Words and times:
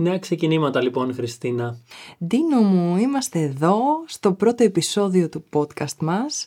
Νέα 0.00 0.18
ξεκινήματα 0.18 0.82
λοιπόν 0.82 1.14
Χριστίνα. 1.14 1.78
Ντίνο 2.26 2.60
μου, 2.60 2.96
είμαστε 2.96 3.40
εδώ 3.40 3.76
στο 4.06 4.32
πρώτο 4.32 4.64
επεισόδιο 4.64 5.28
του 5.28 5.44
podcast 5.52 5.96
μας 6.00 6.46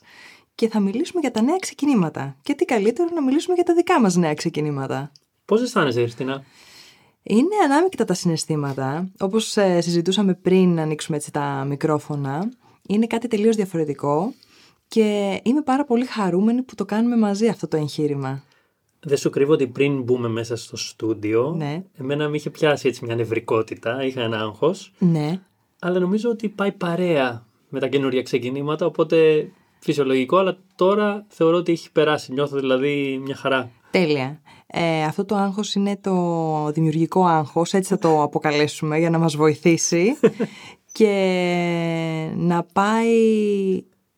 και 0.56 0.69
θα 0.69 0.79
μιλήσουμε 0.79 1.22
για 1.22 1.32
τα 1.32 1.42
νέα 1.42 1.58
ξεκινήματα. 1.59 2.35
Και 2.42 2.53
τι 2.53 2.66
καλύτερο 2.66 3.09
να 3.13 3.21
μιλήσουμε 3.21 3.53
για 3.53 3.63
τα 3.63 3.74
δικά 3.74 4.01
μας 4.01 4.16
νέα 4.16 4.33
ξεκινήματα. 4.33 5.11
Πώς 5.45 5.61
αισθάνεσαι 5.61 6.01
Χριστίνα; 6.01 6.43
Είναι 7.24 7.55
ανάμεικτα 7.66 8.05
τα 8.05 8.13
συναισθήματα. 8.13 9.12
Όπως 9.20 9.58
ε, 9.58 9.82
συζητούσαμε 9.82 10.34
πριν 10.34 10.74
να 10.74 10.82
ανοίξουμε 10.82 11.18
έτσι 11.18 11.32
τα 11.32 11.66
μικρόφωνα, 11.68 12.52
είναι 12.88 13.08
κάτι 13.08 13.28
τελείως 13.28 13.56
διαφορετικό 13.56 14.34
και 14.88 15.40
είμαι 15.44 15.62
πάρα 15.62 15.86
πολύ 15.86 16.06
χαρούμενη 16.06 16.62
που 16.62 16.76
το 16.76 16.86
κάνουμε 16.86 17.18
μαζί 17.18 17.48
αυτό 17.48 17.68
το 17.68 17.78
εγχείρημα. 17.78 18.44
Δεν 19.04 19.18
σου 19.18 19.30
κρύβω 19.30 19.54
ότι 19.54 19.68
πριν 19.68 20.02
μπούμε 20.02 20.28
μέσα 20.28 20.56
στο 20.56 20.78
στούντιο, 20.78 21.54
Ναι. 21.58 21.84
εμένα 21.98 22.30
με 22.30 22.36
είχε 22.36 22.50
πιάσει 22.50 22.88
έτσι 22.88 23.06
μια 23.06 23.16
νευρικότητα, 23.16 24.04
είχα 24.06 24.22
ένα 24.22 24.38
άγχος, 24.40 24.94
Ναι. 25.00 25.39
αλλά 25.80 26.00
νομίζω 26.00 26.30
ότι 26.30 26.50
πάει 26.50 26.71
παρέα 26.71 27.46
με 27.70 27.80
τα 27.80 27.88
καινούργια 27.88 28.21
ξεκινήματα, 28.21 28.86
οπότε 28.86 29.47
φυσιολογικό, 29.80 30.38
αλλά 30.38 30.58
τώρα 30.75 31.25
θεωρώ 31.28 31.58
ότι 31.58 31.71
έχει 31.71 31.92
περάσει, 31.92 32.34
νιώθω 32.34 32.59
δηλαδή 32.59 33.20
μια 33.23 33.35
χαρά. 33.35 33.71
Τέλεια. 33.91 34.41
Ε, 34.67 35.03
αυτό 35.03 35.25
το 35.25 35.35
άγχος 35.35 35.75
είναι 35.75 35.97
το 36.02 36.72
δημιουργικό 36.73 37.25
άγχος, 37.25 37.73
έτσι 37.73 37.89
θα 37.89 37.99
το 37.99 38.22
αποκαλέσουμε 38.27 38.99
για 38.99 39.09
να 39.09 39.17
μας 39.17 39.35
βοηθήσει 39.35 40.17
και 40.97 41.09
να 42.35 42.63
πάει, 42.73 43.16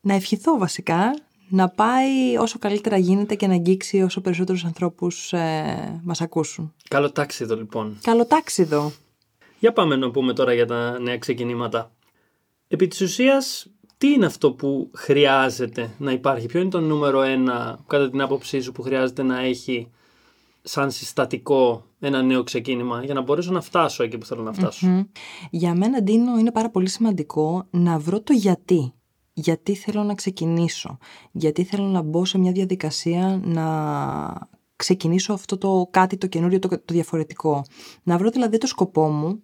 να 0.01 0.13
ευχηθώ 0.13 0.57
βασικά, 0.57 1.15
να 1.49 1.69
πάει 1.69 2.37
όσο 2.39 2.59
καλύτερα 2.59 2.97
γίνεται 2.97 3.35
και 3.35 3.47
να 3.47 3.53
αγγίξει 3.53 4.01
όσο 4.01 4.21
περισσότερους 4.21 4.65
ανθρώπους 4.65 5.33
ε, 5.33 6.01
μας 6.03 6.21
ακούσουν. 6.21 6.73
Καλό 6.89 7.11
τάξιδο 7.11 7.55
λοιπόν. 7.55 7.97
Καλό 8.01 8.25
τάξιδο. 8.25 8.91
Για 9.59 9.73
πάμε 9.73 9.95
να 9.95 10.11
πούμε 10.11 10.33
τώρα 10.33 10.53
για 10.53 10.65
τα 10.65 10.99
νέα 10.99 11.17
ξεκινήματα. 11.17 11.91
Επί 12.67 12.87
της 12.87 13.01
ουσίας, 13.01 13.67
τι 13.97 14.07
είναι 14.07 14.25
αυτό 14.25 14.51
που 14.51 14.91
χρειάζεται 14.93 15.95
να 15.97 16.11
υπάρχει, 16.11 16.47
ποιο 16.47 16.59
είναι 16.59 16.69
το 16.69 16.79
νούμερο 16.79 17.21
ένα, 17.21 17.79
κατά 17.87 18.09
την 18.09 18.21
άποψή 18.21 18.61
σου, 18.61 18.71
που 18.71 18.81
χρειάζεται 18.81 19.23
να 19.23 19.39
έχει 19.39 19.89
σαν 20.61 20.91
συστατικό 20.91 21.85
ένα 21.99 22.21
νέο 22.21 22.43
ξεκίνημα, 22.43 23.03
για 23.03 23.13
να 23.13 23.21
μπορέσω 23.21 23.51
να 23.51 23.61
φτάσω 23.61 24.03
εκεί 24.03 24.17
που 24.17 24.25
θέλω 24.25 24.41
να 24.41 24.53
φτάσω; 24.53 24.87
Μμ. 24.87 25.01
Για 25.49 25.75
μένα, 25.75 26.01
Ντίνο, 26.01 26.37
είναι 26.37 26.51
πάρα 26.51 26.69
πολύ 26.69 26.89
σημαντικό 26.89 27.67
να 27.69 27.99
βρω 27.99 28.21
το 28.21 28.33
γιατί. 28.33 28.93
Γιατί 29.37 29.75
θέλω 29.75 30.03
να 30.03 30.13
ξεκινήσω. 30.13 30.97
Γιατί 31.31 31.63
θέλω 31.63 31.85
να 31.85 32.01
μπω 32.01 32.25
σε 32.25 32.37
μια 32.37 32.51
διαδικασία 32.51 33.41
να 33.43 33.67
ξεκινήσω 34.75 35.33
αυτό 35.33 35.57
το 35.57 35.87
κάτι 35.91 36.17
το 36.17 36.27
καινούριο, 36.27 36.59
το, 36.59 36.67
το 36.67 36.93
διαφορετικό. 36.93 37.65
Να 38.03 38.17
βρω 38.17 38.29
δηλαδή 38.29 38.57
το 38.57 38.67
σκοπό 38.67 39.07
μου 39.07 39.43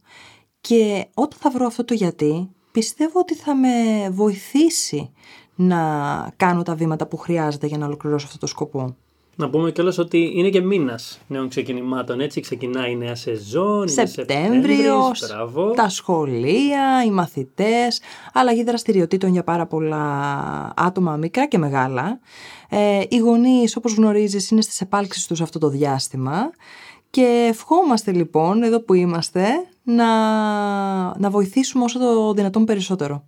και 0.62 1.08
όταν 1.14 1.40
θα 1.40 1.52
βρω 1.52 1.66
αυτό 1.66 1.86
το 1.86 1.94
γιατί, 1.94 2.50
πιστεύω 2.72 3.20
ότι 3.20 3.36
θα 3.36 3.56
με 3.56 3.70
βοηθήσει 4.10 5.12
να 5.56 6.34
κάνω 6.36 6.64
τα 6.64 6.76
βήματα 6.76 7.08
που 7.08 7.18
χρειάζεται 7.18 7.68
για 7.68 7.78
να 7.78 7.86
ολοκληρώσω 7.86 8.26
αυτό 8.26 8.38
το 8.38 8.48
σκοπό. 8.48 8.96
Να 9.36 9.50
πούμε 9.50 9.72
κιόλας 9.72 9.98
ότι 9.98 10.32
είναι 10.36 10.50
και 10.50 10.62
μήνας 10.62 11.20
νέων 11.28 11.50
ξεκινημάτων, 11.50 12.20
έτσι 12.20 12.42
ξεκινάει 12.42 12.92
η 12.92 12.96
νέα 12.96 13.16
σεζόν, 13.16 13.88
είναι 13.88 14.06
Σεπτέμβριος, 14.06 15.18
Σεπτέμβρης, 15.18 15.28
μπράβο. 15.28 15.72
τα 15.72 15.90
σχολεία, 15.90 17.04
οι 17.06 17.10
μαθητές, 17.12 18.02
αλλαγή 18.34 18.64
δραστηριοτήτων 18.64 19.32
για 19.32 19.44
πάρα 19.44 19.66
πολλά 19.66 20.04
άτομα 20.76 21.16
μικρά 21.16 21.48
και 21.48 21.58
μεγάλα. 21.58 22.20
Ε, 22.70 23.02
οι 23.10 23.18
γονείς, 23.18 23.76
όπως 23.76 23.94
γνωρίζεις, 23.94 24.50
είναι 24.50 24.62
στις 24.62 24.82
επάλξεις 24.82 25.28
τους 25.28 25.42
αυτό 25.42 25.60
το 25.60 25.70
διάστημα 25.70 26.50
και 27.10 27.46
ευχόμαστε 27.50 28.12
λοιπόν, 28.12 28.64
εδώ 28.64 28.80
που 28.80 28.94
είμαστε, 28.94 29.46
να, 29.84 30.08
να 31.20 31.30
βοηθήσουμε 31.30 31.84
όσο 31.84 32.00
το 32.00 32.34
δυνατόν 32.34 32.66
περισσότερο. 32.66 33.24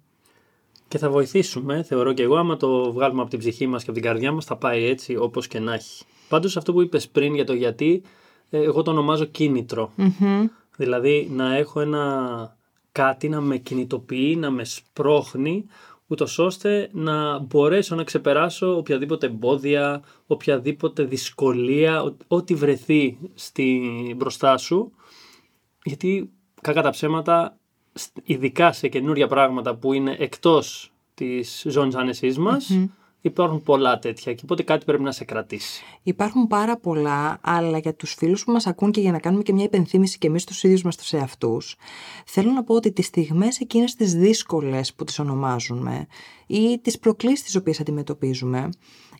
Και 0.94 1.00
θα 1.00 1.10
βοηθήσουμε, 1.10 1.84
θεωρώ 1.84 2.14
και 2.14 2.24
εγώ, 2.24 2.36
άμα 2.36 2.58
το 2.58 2.92
βγάλουμε 2.94 3.22
από 3.22 3.30
την 3.30 3.40
ψυχή 3.40 3.68
μας 3.68 3.84
και 3.84 3.90
από 3.90 4.00
την 4.00 4.09
καρδιά 4.09 4.31
μας, 4.31 4.46
θα 4.46 4.56
πάει 4.56 4.84
έτσι 4.84 5.16
όπως 5.16 5.48
και 5.48 5.59
να 5.59 5.74
έχει. 5.74 6.04
Πάντως 6.30 6.58
αυτό 6.58 6.74
που 6.74 6.81
είπες 6.81 7.09
πριν 7.09 7.36
για 7.36 7.46
το 7.46 7.54
γιατί, 7.54 8.02
ε, 8.50 8.58
εγώ 8.64 8.81
το 8.81 8.92
ονομάζω 8.92 9.26
κίνητρο. 9.26 9.92
Μμμ. 9.96 10.46
Δηλαδή 10.78 11.28
να 11.32 11.56
έχω 11.56 11.80
ένα 11.80 12.58
κάτι 12.92 13.30
να 13.30 13.42
με 13.42 13.58
κινητοποιεί, 13.58 14.38
να 14.40 14.50
με 14.52 14.64
σπρώχνει, 14.64 15.66
ούτως 16.08 16.40
ώστε 16.40 16.90
να 16.94 17.40
μπορέσω 17.40 17.96
να 17.96 18.03
ξεπεράσω 18.03 18.78
οποιαδήποτε 18.78 19.26
εμπόδια, 19.26 20.02
οποιαδήποτε 20.28 21.03
δυσκολία, 21.03 22.03
ο- 22.03 22.16
ό,τι 22.28 22.53
βρεθεί 22.56 23.18
στη, 23.34 23.82
μπροστά 24.18 24.58
σου. 24.58 24.92
Γιατί 25.84 26.32
κακά 26.62 26.82
τα 26.82 26.90
ψέματα, 26.90 27.58
σ- 27.58 27.62
ειδικά 28.24 28.72
σε 28.72 28.88
καινούρια 28.88 29.28
πράγματα 29.28 29.76
που 29.76 29.94
είναι 29.94 30.16
εκτός 30.20 30.94
της 31.14 31.66
ζώνης 31.68 31.96
άνεσής 31.96 32.38
μας, 32.38 32.80
υπάρχουν 33.22 33.64
πολλά 33.64 34.00
τέτοια 34.00 34.34
και 34.34 34.42
οπότε 34.44 34.64
κάτι 34.64 34.86
πρέπει 34.86 35.04
να 35.04 35.12
σε 35.12 35.24
κρατήσει. 35.24 35.84
Υπάρχουν 36.03 36.48
πάρα 36.48 36.78
πολλά, 36.78 37.40
αλλά 37.42 37.78
για 37.78 37.94
τους 37.96 38.14
φίλους 38.14 38.44
που 38.44 38.52
μας 38.52 38.68
ακούν 38.68 38.92
και 38.92 39.02
για 39.02 39.12
να 39.12 39.20
κάνουμε 39.20 39.44
και 39.44 39.53
μια 39.53 39.64
υπενθύμηση 39.64 40.18
και 40.18 40.28
εμείς 40.28 40.44
τους 40.44 40.64
ίδιους 40.64 40.82
μας 40.82 40.98
τους 40.98 41.14
εαυτούς, 41.14 41.76
θέλω 42.26 42.52
να 42.52 42.64
πω 42.64 42.76
ότι 42.76 42.92
τις 42.92 43.06
στιγμές 43.06 43.59
εκείνες 43.59 43.96
τις 43.96 44.14
δύσκολες 44.14 44.94
που 44.94 45.03
τις 45.03 45.20
ονομάζουμε 45.20 46.08
ή 46.48 46.80
τις 46.80 47.00
προκλήσεις 47.00 47.44
τις 47.44 47.56
οποίες 47.56 47.80
αντιμετωπίζουμε, 47.80 48.70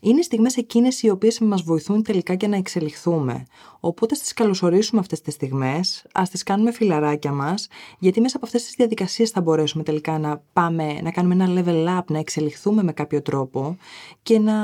είναι 0.04 0.18
οι 0.18 0.22
στιγμές 0.22 0.56
εκείνες 0.56 1.02
οι 1.02 1.10
οποίες 1.10 1.38
μας 1.38 1.62
βοηθούν 1.62 2.02
τελικά 2.02 2.34
και 2.34 2.46
να 2.46 2.56
εξελιχθούμε. 2.56 3.46
Οπότε 3.80 4.14
στις 4.14 4.32
καλωσορίσουμε 4.32 5.00
αυτές 5.00 5.20
τις 5.20 5.34
στιγμές, 5.34 6.06
ας 6.12 6.30
τις 6.30 6.42
κάνουμε 6.42 6.72
φιλαράκια 6.72 7.32
μας, 7.32 7.68
γιατί 7.98 8.20
μέσα 8.20 8.36
από 8.36 8.46
αυτές 8.46 8.64
τις 8.64 8.74
διαδικασίες 8.74 9.30
θα 9.30 9.40
μπορέσουμε 9.40 9.82
τελικά 9.82 10.18
να 10.18 10.42
πάμε, 10.52 11.00
να 11.02 11.10
κάνουμε 11.10 11.34
ένα 11.34 11.62
level 11.62 11.98
up, 11.98 12.04
να 12.10 12.18
εξελιχθούμε 12.18 12.82
με 12.82 12.92
κάποιο 12.92 13.22
τρόπο 13.22 13.76
και 14.22 14.38
να 14.38 14.54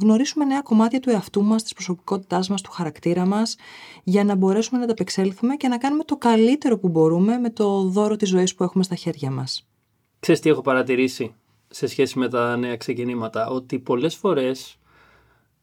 γνωρίσουμε 0.00 0.44
νέα 0.44 0.62
κομμάτια 0.62 1.00
του 1.00 1.10
εαυτού 1.10 1.42
μας, 1.42 1.62
της 1.62 1.72
προσωπικότητάς 1.72 2.48
μας, 2.48 2.60
του 2.60 2.70
χαρακτήρα 2.70 3.26
μας, 3.26 3.56
για 4.04 4.24
να 4.24 4.34
μπορέσουμε 4.34 4.80
να 4.80 4.86
τα 4.86 4.92
απεξέλθουμε 4.92 5.56
και 5.56 5.68
να 5.68 5.78
κάνουμε 5.78 6.04
το 6.04 6.16
καλύτερο 6.16 6.78
που 6.78 6.88
μπορούμε 6.88 7.38
με 7.38 7.50
το 7.50 7.82
δώρο 7.82 8.16
της 8.16 8.28
ζωής 8.28 8.54
που 8.54 8.64
έχουμε 8.64 8.84
στα 8.84 8.94
χέρια 8.94 9.30
μας. 9.30 9.66
Ξέρεις 10.20 10.40
τι 10.40 10.48
έχω 10.48 10.60
παρατηρήσει 10.60 11.34
σε 11.68 11.86
σχέση 11.86 12.18
με 12.18 12.28
τα 12.28 12.56
νέα 12.56 12.76
ξεκινήματα, 12.76 13.48
ότι 13.48 13.78
πολλές 13.78 14.14
φορές 14.16 14.77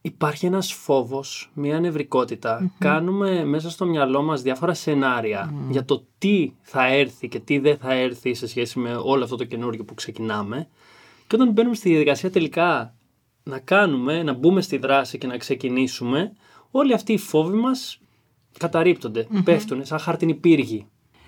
υπάρχει 0.06 0.46
ένας 0.46 0.74
φόβος, 0.74 1.52
μια 1.54 1.80
νευρικοτητα 1.80 2.72
Κάνουμε 2.78 3.46
μέσα 3.46 3.70
στο 3.70 3.86
μυαλό 3.86 4.22
μας 4.22 4.42
διάφορα 4.42 4.74
σενάρια 4.74 5.54
για 5.70 5.86
το 5.86 6.06
τι 6.18 6.52
θα 6.62 6.88
έρθει 6.88 7.28
και 7.28 7.40
τι 7.40 7.60
δεν 7.60 7.78
θα 7.78 7.94
έρθει 7.94 8.34
σε 8.34 8.48
σχέση 8.48 8.80
με 8.80 8.96
όλο 8.96 9.24
αυτό 9.24 9.36
το 9.36 9.44
καινούργιο 9.44 9.84
που 9.84 9.94
ξεκινάμε. 9.94 10.68
Και 11.28 11.36
όταν 11.36 11.52
μπαίνουμε 11.52 11.76
στη 11.76 11.90
διαδικασία 11.90 12.32
τελικά 12.32 12.96
να 13.44 13.60
κάνουμε, 13.60 14.24
να 14.24 14.34
μπούμε 14.34 14.62
στη 14.62 14.78
δράση 14.78 15.18
και 15.18 15.28
να 15.28 15.38
ξεκινήσουμε, 15.38 16.32
όλοι 16.72 16.94
αυτοί 16.94 17.14
οι 17.14 17.18
φόβοι 17.18 17.58
μας 17.58 18.00
καταρρύπτονται, 18.58 19.28
πέφτουν 19.44 19.86
σαν 19.86 20.00
χάρτινη 20.00 20.34
πύργη. 20.34 20.88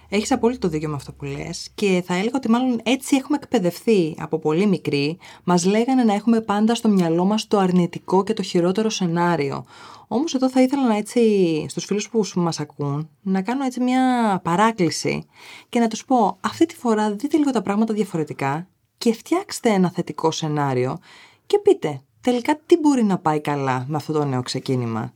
Έχεις 0.09 0.31
απόλυτο 0.31 0.67
δίκιο 0.67 0.89
με 0.89 0.95
αυτό 0.95 1.13
που 1.13 1.25
λες 1.25 1.69
και 1.75 2.03
θα 2.05 2.13
έλεγα 2.13 2.35
ότι 2.35 2.49
μάλλον 2.49 2.79
έτσι 2.83 3.15
έχουμε 3.15 3.37
εκπαιδευτεί 3.41 4.15
από 4.19 4.39
πολύ 4.39 4.65
μικροί. 4.65 5.17
Μας 5.43 5.65
λέγανε 5.65 6.03
να 6.03 6.13
έχουμε 6.13 6.41
πάντα 6.41 6.75
στο 6.75 6.89
μυαλό 6.89 7.25
μας 7.25 7.47
το 7.47 7.57
αρνητικό 7.57 8.23
και 8.23 8.33
το 8.33 8.41
χειρότερο 8.41 8.89
σενάριο. 8.89 9.65
Όμως 10.07 10.33
εδώ 10.33 10.49
θα 10.49 10.61
ήθελα 10.61 10.87
να 10.87 10.97
έτσι 10.97 11.21
στους 11.69 11.85
φίλους 11.85 12.09
που 12.09 12.23
σου 12.23 12.39
μας 12.39 12.59
ακούν 12.59 13.09
να 13.21 13.41
κάνω 13.41 13.65
έτσι 13.65 13.79
μια 13.79 14.39
παράκληση 14.43 15.25
και 15.69 15.79
να 15.79 15.87
τους 15.87 16.05
πω 16.05 16.37
αυτή 16.41 16.65
τη 16.65 16.75
φορά 16.75 17.11
δείτε 17.11 17.37
λίγο 17.37 17.51
τα 17.51 17.61
πράγματα 17.61 17.93
διαφορετικά 17.93 18.67
και 18.97 19.13
φτιάξτε 19.13 19.69
ένα 19.69 19.91
θετικό 19.91 20.31
σενάριο 20.31 20.97
και 21.45 21.59
πείτε 21.59 22.01
τελικά 22.21 22.59
τι 22.65 22.77
μπορεί 22.77 23.03
να 23.03 23.17
πάει 23.17 23.41
καλά 23.41 23.85
με 23.87 23.95
αυτό 23.95 24.13
το 24.13 24.25
νέο 24.25 24.41
ξεκίνημα. 24.41 25.13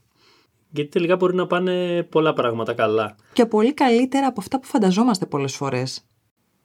Γιατί 0.71 0.89
τελικά 0.89 1.15
μπορεί 1.15 1.35
να 1.35 1.47
πάνε 1.47 2.03
πολλά 2.03 2.33
πράγματα 2.33 2.73
καλά. 2.73 3.15
Και 3.33 3.45
πολύ 3.45 3.73
καλύτερα 3.73 4.27
από 4.27 4.39
αυτά 4.39 4.59
που 4.59 4.67
φανταζόμαστε 4.67 5.25
πολλές 5.25 5.55
φορές. 5.55 6.05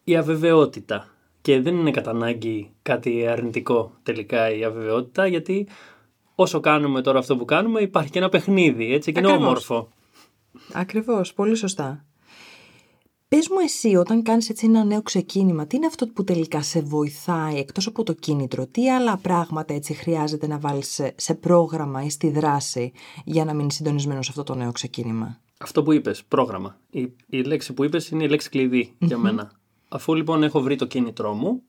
Η 0.05 0.17
αβεβαιότητα. 0.17 1.09
Και 1.41 1.61
δεν 1.61 1.77
είναι 1.77 1.91
κατά 1.91 2.11
ανάγκη 2.11 2.71
κάτι 2.83 3.27
αρνητικό 3.27 3.93
τελικά 4.03 4.51
η 4.51 4.65
αβεβαιότητα, 4.65 5.27
γιατί 5.27 5.69
όσο 6.35 6.61
κάνουμε 6.61 7.03
τώρα 7.03 7.19
αυτό 7.19 7.37
που 7.37 7.45
κάνουμε 7.45 7.81
υπάρχει 7.81 8.11
και 8.11 8.19
ένα 8.19 8.29
παιχνίδι, 8.29 8.93
έτσι, 8.93 9.13
και 9.13 9.19
είναι 9.19 9.29
Ακριβώς. 9.29 9.47
όμορφο. 9.47 9.89
Ακριβώς, 10.73 11.35
πολύ 11.35 11.55
σωστά. 11.55 12.05
Πες 13.37 13.49
μου 13.49 13.59
εσύ 13.59 13.97
όταν 13.97 14.23
κάνεις 14.23 14.49
έτσι 14.49 14.67
ένα 14.67 14.85
νέο 14.85 15.03
ξεκίνημα, 15.03 15.67
τι 15.67 15.77
είναι 15.77 15.87
αυτό 15.87 16.07
που 16.07 16.25
τελικά 16.25 16.63
σε 16.63 16.81
βοηθάει 16.81 17.59
εκτός 17.59 17.87
από 17.87 18.03
το 18.03 18.13
κίνητρο, 18.13 18.67
τι 18.67 18.91
άλλα 18.91 19.17
πράγματα 19.17 19.75
έτσι 19.75 19.95
χρειάζεται 19.95 20.47
να 20.47 20.59
βάλεις 20.59 20.91
σε, 20.91 21.15
σε 21.17 21.35
πρόγραμμα 21.35 22.03
ή 22.03 22.11
στη 22.11 22.31
δράση 22.31 22.93
για 23.25 23.45
να 23.45 23.55
μείνεις 23.55 23.75
συντονισμένος 23.75 24.25
σε 24.25 24.31
αυτό 24.31 24.43
το 24.43 24.59
νέο 24.59 24.73
ξεκίνημα; 24.73 25.41
Αυτό 25.59 25.83
που 25.83 25.93
είπες, 25.93 26.25
πρόγραμμα. 26.25 26.79
Η, 26.91 27.13
η 27.27 27.43
λέξη 27.43 27.73
που 27.73 27.85
είπες 27.85 28.09
είναι 28.09 28.25
η 28.25 28.29
λέξη 28.29 28.49
κλειδί 28.49 28.95
για 28.99 29.19
μένα. 29.19 29.53
Αφού 29.89 30.15
λοιπόν 30.15 30.43
έχω 30.43 30.61
βρει 30.61 30.77
το 30.77 30.87
κίνητρό 30.87 31.33
μου, 31.33 31.63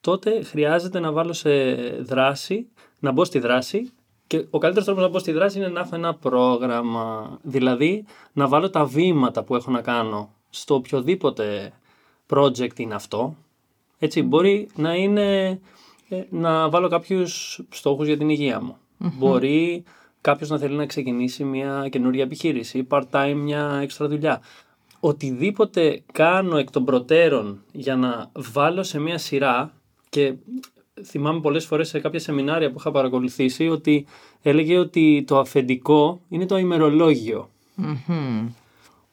τότε 0.00 0.42
χρειάζεται 0.42 1.00
να 1.00 1.12
βάλω 1.12 1.32
σε 1.32 1.74
δράση, 2.00 2.68
να 2.98 3.12
μπω 3.12 3.24
στη 3.24 3.38
δράση 3.38 3.92
και 4.26 4.46
ο 4.50 4.58
καλύτερος 4.58 4.84
τρόπος 4.86 5.02
να 5.02 5.08
μπω 5.08 5.18
στη 5.18 5.32
δράση 5.32 5.58
είναι 5.58 5.68
να 5.68 5.80
έχω 5.80 5.94
ένα 5.94 6.14
πρόγραμμα. 6.14 7.38
Δηλαδή 7.42 8.04
να 8.32 8.48
βάλω 8.48 8.70
τα 8.70 8.84
βήματα 8.84 9.44
που 9.44 9.54
έχω 9.54 9.70
να 9.70 9.80
κάνω 9.80 10.34
στο 10.54 10.74
οποιοδήποτε 10.74 11.72
project 12.28 12.78
είναι 12.78 12.94
αυτό. 12.94 13.36
Έτσι, 13.98 14.22
μπορεί 14.22 14.68
να 14.76 14.94
είναι 14.94 15.60
ε, 16.08 16.22
να 16.30 16.68
βάλω 16.68 16.88
κάποιους 16.88 17.60
στόχους 17.70 18.06
για 18.06 18.16
την 18.16 18.28
υγεία 18.28 18.60
μου. 18.60 18.76
Μπορεί 18.98 19.84
κάποιος 20.20 20.48
να 20.48 20.58
θέλει 20.58 20.74
να 20.76 20.86
ξεκινήσει 20.86 21.44
μια 21.44 21.88
καινούργια 21.90 22.22
επιχείρηση, 22.22 22.86
part-time 22.90 23.34
μια 23.36 23.78
έξτρα 23.82 24.08
δουλειά. 24.08 24.40
Οτιδήποτε 25.00 26.02
κάνω 26.12 26.56
εκ 26.56 26.70
των 26.70 26.84
προτέρων 26.84 27.62
για 27.72 27.96
να 27.96 28.30
βάλω 28.32 28.82
σε 28.82 28.98
μια 28.98 29.18
σειρά 29.18 29.72
και 30.08 30.34
θυμάμαι 31.04 31.40
πολλές 31.40 31.66
φορές 31.66 31.88
σε 31.88 32.00
κάποια 32.00 32.20
σεμινάρια 32.20 32.70
που 32.70 32.76
είχα 32.78 32.90
παρακολουθήσει 32.90 33.68
ότι 33.68 34.06
έλεγε 34.42 34.78
ότι 34.78 35.24
το 35.26 35.38
αφεντικό 35.38 36.20
είναι 36.28 36.46
το 36.46 36.56
ημερολόγιο. 36.56 37.50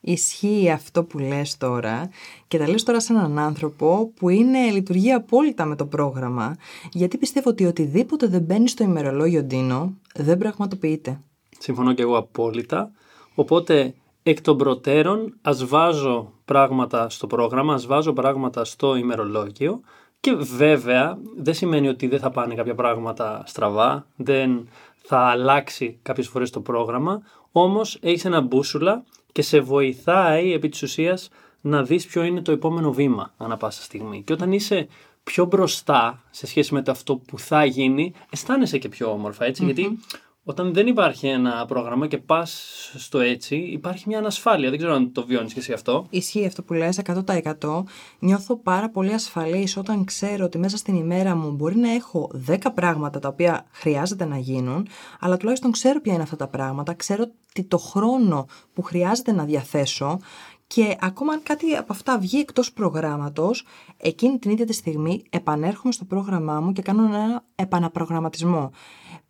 Ισχύει 0.01 0.69
αυτό 0.69 1.03
που 1.03 1.19
λες 1.19 1.57
τώρα 1.57 2.09
και 2.48 2.57
τα 2.57 2.69
λες 2.69 2.83
τώρα 2.83 3.00
σε 3.00 3.13
έναν 3.13 3.39
άνθρωπο 3.39 4.12
που 4.15 4.30
είναι, 4.30 4.71
λειτουργεί 4.71 5.12
απόλυτα 5.12 5.65
με 5.65 5.75
το 5.75 5.86
πρόγραμμα 5.86 6.56
γιατί 6.92 7.18
πιστεύω 7.18 7.50
ότι 7.50 7.65
οτιδήποτε 7.65 8.27
δεν 8.27 8.42
μπαίνει 8.42 8.68
στο 8.68 8.83
ημερολόγιο 8.83 9.44
Ντίνο 9.44 9.94
δεν 10.15 10.38
πραγματοποιείται. 10.38 11.21
Συμφωνώ 11.59 11.94
και 11.94 12.01
εγώ 12.01 12.18
απόλυτα. 12.18 12.92
Οπότε 13.36 13.94
εκ 14.24 14.42
των 14.42 14.57
προτέρων 14.57 15.38
ας 15.42 15.65
βάζω 15.65 16.33
πράγματα 16.45 17.09
στο 17.09 17.27
πρόγραμμα, 17.27 17.74
ας 17.74 17.86
βάζω 17.86 18.13
πράγματα 18.13 18.65
στο 18.65 18.95
ημερολόγιο 18.95 19.81
και 20.19 20.33
βέβαια 20.33 21.18
δεν 21.38 21.53
σημαίνει 21.53 21.88
ότι 21.88 22.07
δεν 22.07 22.19
θα 22.19 22.30
πάνε 22.30 22.56
κάποια 22.56 22.75
πράγματα 22.75 23.44
στραβά, 23.45 24.07
δεν 24.15 24.68
θα 25.03 25.18
αλλάξει 25.18 26.00
κάποιες 26.01 26.27
φορές 26.27 26.50
το 26.50 26.59
πρόγραμμα, 26.59 27.21
όμως 27.51 27.98
έχεις 28.01 28.25
ένα 28.25 28.42
μπούσουλα 28.42 29.03
και 29.31 29.41
σε 29.41 29.59
βοηθάει 29.59 30.53
επί 30.53 30.69
της 30.69 30.81
ουσίας 30.81 31.29
να 31.61 31.83
δεις 31.83 32.05
ποιο 32.05 32.23
είναι 32.23 32.41
το 32.41 32.51
επόμενο 32.51 32.93
βήμα 32.93 33.33
ανά 33.37 33.57
πάσα 33.57 33.81
στιγμή. 33.81 34.23
Και 34.23 34.33
όταν 34.33 34.51
είσαι 34.51 34.87
πιο 35.23 35.45
μπροστά 35.45 36.23
σε 36.29 36.47
σχέση 36.47 36.73
με 36.73 36.81
το 36.81 36.91
αυτό 36.91 37.15
που 37.15 37.39
θα 37.39 37.65
γίνει, 37.65 38.13
αισθάνεσαι 38.29 38.77
και 38.77 38.89
πιο 38.89 39.11
όμορφα, 39.11 39.47
γιατί 39.47 39.99
όταν 40.43 40.73
δεν 40.73 40.88
υπάρχει 40.88 41.27
ένα 41.27 41.65
πρόγραμμα 41.65 42.07
και 42.07 42.17
πας 42.17 42.91
στο 42.95 43.19
έτσι, 43.19 43.55
υπάρχει 43.55 44.03
μια 44.07 44.17
ανασφάλεια. 44.17 44.69
Δεν 44.69 44.77
ξέρω 44.77 44.93
αν 44.93 45.11
το 45.11 45.25
βιώνεις 45.25 45.53
και 45.53 45.59
εσύ 45.59 45.73
αυτό. 45.73 46.05
Ισχύει 46.09 46.45
αυτό 46.45 46.63
που 46.63 46.73
λες 46.73 46.99
100%. 47.59 47.83
Νιώθω 48.19 48.57
πάρα 48.57 48.89
πολύ 48.89 49.13
ασφαλής 49.13 49.77
όταν 49.77 50.05
ξέρω 50.05 50.45
ότι 50.45 50.57
μέσα 50.57 50.77
στην 50.77 50.95
ημέρα 50.95 51.35
μου 51.35 51.51
μπορεί 51.51 51.75
να 51.75 51.91
έχω 51.91 52.31
10 52.47 52.57
πράγματα 52.73 53.19
τα 53.19 53.27
οποία 53.27 53.65
χρειάζεται 53.71 54.25
να 54.25 54.38
γίνουν, 54.38 54.88
αλλά 55.19 55.38
τουλάχιστον 55.38 55.71
ξέρω 55.71 56.01
ποια 56.01 56.13
είναι 56.13 56.23
αυτά 56.23 56.35
τα 56.35 56.47
πράγματα, 56.47 56.93
ξέρω 56.93 57.23
ότι 57.23 57.63
το 57.63 57.77
χρόνο 57.77 58.45
που 58.73 58.81
χρειάζεται 58.81 59.31
να 59.31 59.43
διαθέσω 59.43 60.19
και 60.67 60.95
ακόμα 60.99 61.33
αν 61.33 61.43
κάτι 61.43 61.75
από 61.75 61.93
αυτά 61.93 62.17
βγει 62.17 62.39
εκτός 62.39 62.73
προγράμματος, 62.73 63.65
εκείνη 63.97 64.39
την 64.39 64.51
ίδια 64.51 64.65
τη 64.65 64.73
στιγμή 64.73 65.23
επανέρχομαι 65.29 65.93
στο 65.93 66.05
πρόγραμμά 66.05 66.59
μου 66.59 66.71
και 66.71 66.81
κάνω 66.81 67.03
ένα 67.03 67.43
επαναπρογραμματισμό. 67.55 68.71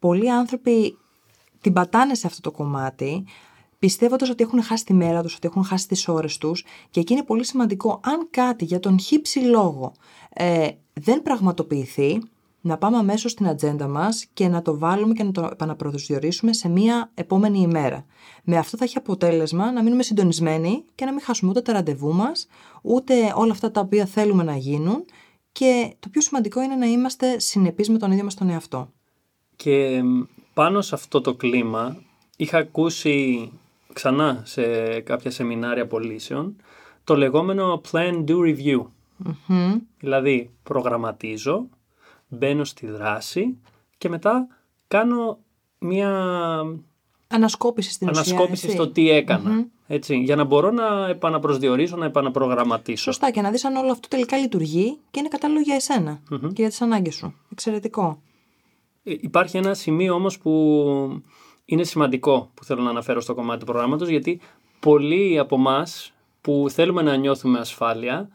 Πολλοί 0.02 0.32
άνθρωποι 0.32 0.98
την 1.62 1.74
πατάνε 1.74 2.16
σε 2.16 2.28
αυτό 2.28 2.42
το 2.42 2.52
κομμάτι, 2.52 3.26
πιστεύοντας 3.80 4.30
ότι 4.30 4.44
έχουν 4.44 4.64
χάσει 4.64 4.86
τη 4.86 4.94
μέρα 4.94 5.22
τους, 5.22 5.36
ότι 5.36 5.48
έχουν 5.48 5.64
χάσει 5.64 5.88
τις 5.88 6.08
ώρες 6.08 6.38
τους, 6.38 6.66
και 6.90 7.00
εκεί 7.00 7.14
είναι 7.14 7.24
πολύ 7.24 7.46
σημαντικό, 7.46 8.00
αν 8.04 8.28
κάτι 8.30 8.66
για 8.66 8.80
τον 8.80 9.00
χύψη 9.00 9.40
λόγο 9.40 9.92
ε, 10.34 10.68
δεν 10.94 11.22
πραγματοποιηθεί, 11.22 12.22
να 12.62 12.78
πάμε 12.78 12.98
αμέσως 12.98 13.32
στην 13.32 13.48
ατζέντα 13.48 13.88
μας 13.88 14.26
και 14.34 14.48
να 14.48 14.62
το 14.62 14.78
βάλουμε 14.78 15.14
και 15.14 15.24
να 15.24 15.32
το 15.32 15.50
επαναπροσδιορίσουμε 15.52 16.54
σε 16.54 16.70
μία 16.70 17.12
επόμενη 17.14 17.60
ημέρα. 17.60 18.06
Με 18.44 18.58
αυτό 18.58 18.78
θα 18.78 18.84
έχει 18.84 18.98
αποτέλεσμα 18.98 19.72
να 19.72 19.84
μείνουμε 19.84 20.04
συντονισμένοι 20.04 20.84
και 20.96 21.06
να 21.06 21.12
μην 21.12 21.22
χάσουμε 21.22 21.52
ούτε 21.52 21.62
τα 21.62 21.74
ραντεβού 21.74 22.14
μας, 22.14 22.48
ούτε 22.82 23.34
όλα 23.36 23.52
αυτά 23.52 23.72
τα 23.72 23.82
οποία 23.82 24.06
θέλουμε 24.06 24.44
να 24.44 24.56
γίνουν. 24.56 25.06
Και 25.52 25.96
το 26.00 26.10
πιο 26.10 26.22
σημαντικό 26.22 26.62
είναι 26.62 26.76
να 26.76 26.86
είμαστε 26.86 27.40
συνεπείς 27.40 27.90
με 27.90 27.98
τον 27.98 28.12
ίδιο 28.12 28.24
μας 28.24 28.34
τον 28.34 28.50
εαυτό. 28.50 28.92
Και 29.62 30.04
πάνω 30.54 30.82
σε 30.82 30.96
αυτό 30.96 31.22
το 31.22 31.34
κλίμα 31.34 31.98
είχα 32.38 32.58
ακούσει 32.58 33.50
ξανά 33.94 34.42
σε 34.46 34.64
κάποια 35.00 35.32
σεμινάρια 35.32 35.88
πωλήσεων 35.88 36.56
το 37.04 37.16
λεγόμενο 37.16 37.82
plan 37.92 38.24
do 38.26 38.38
review. 38.38 38.86
Δηλαδή 40.00 40.50
προγραμματίζω, 40.64 41.68
μπαίνω 42.28 42.64
στη 42.64 42.88
δράση 42.88 43.58
και 43.98 44.10
μετά 44.10 44.48
κάνω 44.88 45.40
μια 45.80 46.10
ανασκόπηση 47.28 47.92
στην 47.92 48.08
ανασκόπηση 48.08 48.70
στο 48.70 48.88
τι 48.88 49.10
εκανα 49.10 49.66
Έτσι, 49.88 50.18
για 50.18 50.36
να 50.36 50.44
μπορώ 50.44 50.72
να 50.72 51.08
επαναπροσδιορίσω, 51.08 51.96
να 51.96 52.06
επαναπρογραμματίσω. 52.06 53.04
Σωστά 53.04 53.32
και 53.32 53.42
να 53.42 53.52
δεις 53.52 53.66
αν 53.66 53.76
όλο 53.76 53.92
αυτό 53.92 54.08
τελικά 54.08 54.38
λειτουργεί 54.38 54.98
και 55.12 55.20
είναι 55.20 55.30
κατάλληλο 55.30 55.60
για 55.60 55.76
εσενα 55.76 56.22
και 56.30 56.62
για 56.62 56.70
τις 56.70 56.82
ανάγκες 56.82 57.16
σου. 57.16 57.34
Εξαιρετικό. 57.52 58.22
Ε, 59.04 59.14
υπάρχει 59.20 59.58
ένα 59.58 59.74
σημείο 59.74 60.14
όμως 60.14 60.38
που 60.38 61.24
είναι 61.66 61.84
σημαντικό 61.84 62.52
που 62.54 62.64
θέλω 62.64 62.82
να 62.82 62.90
αναφέρω 62.90 63.22
στο 63.22 63.34
κομμάτι 63.34 63.60
του 63.60 63.66
προγράμματος 63.66 64.08
γιατί 64.08 64.42
πολλοί 64.80 65.40
από 65.40 65.56
εμάς 65.56 66.14
που 66.42 66.66
θέλουμε 66.70 67.02
να 67.02 67.16
νιώθουμε 67.16 67.60
ασφάλεια 67.60 68.30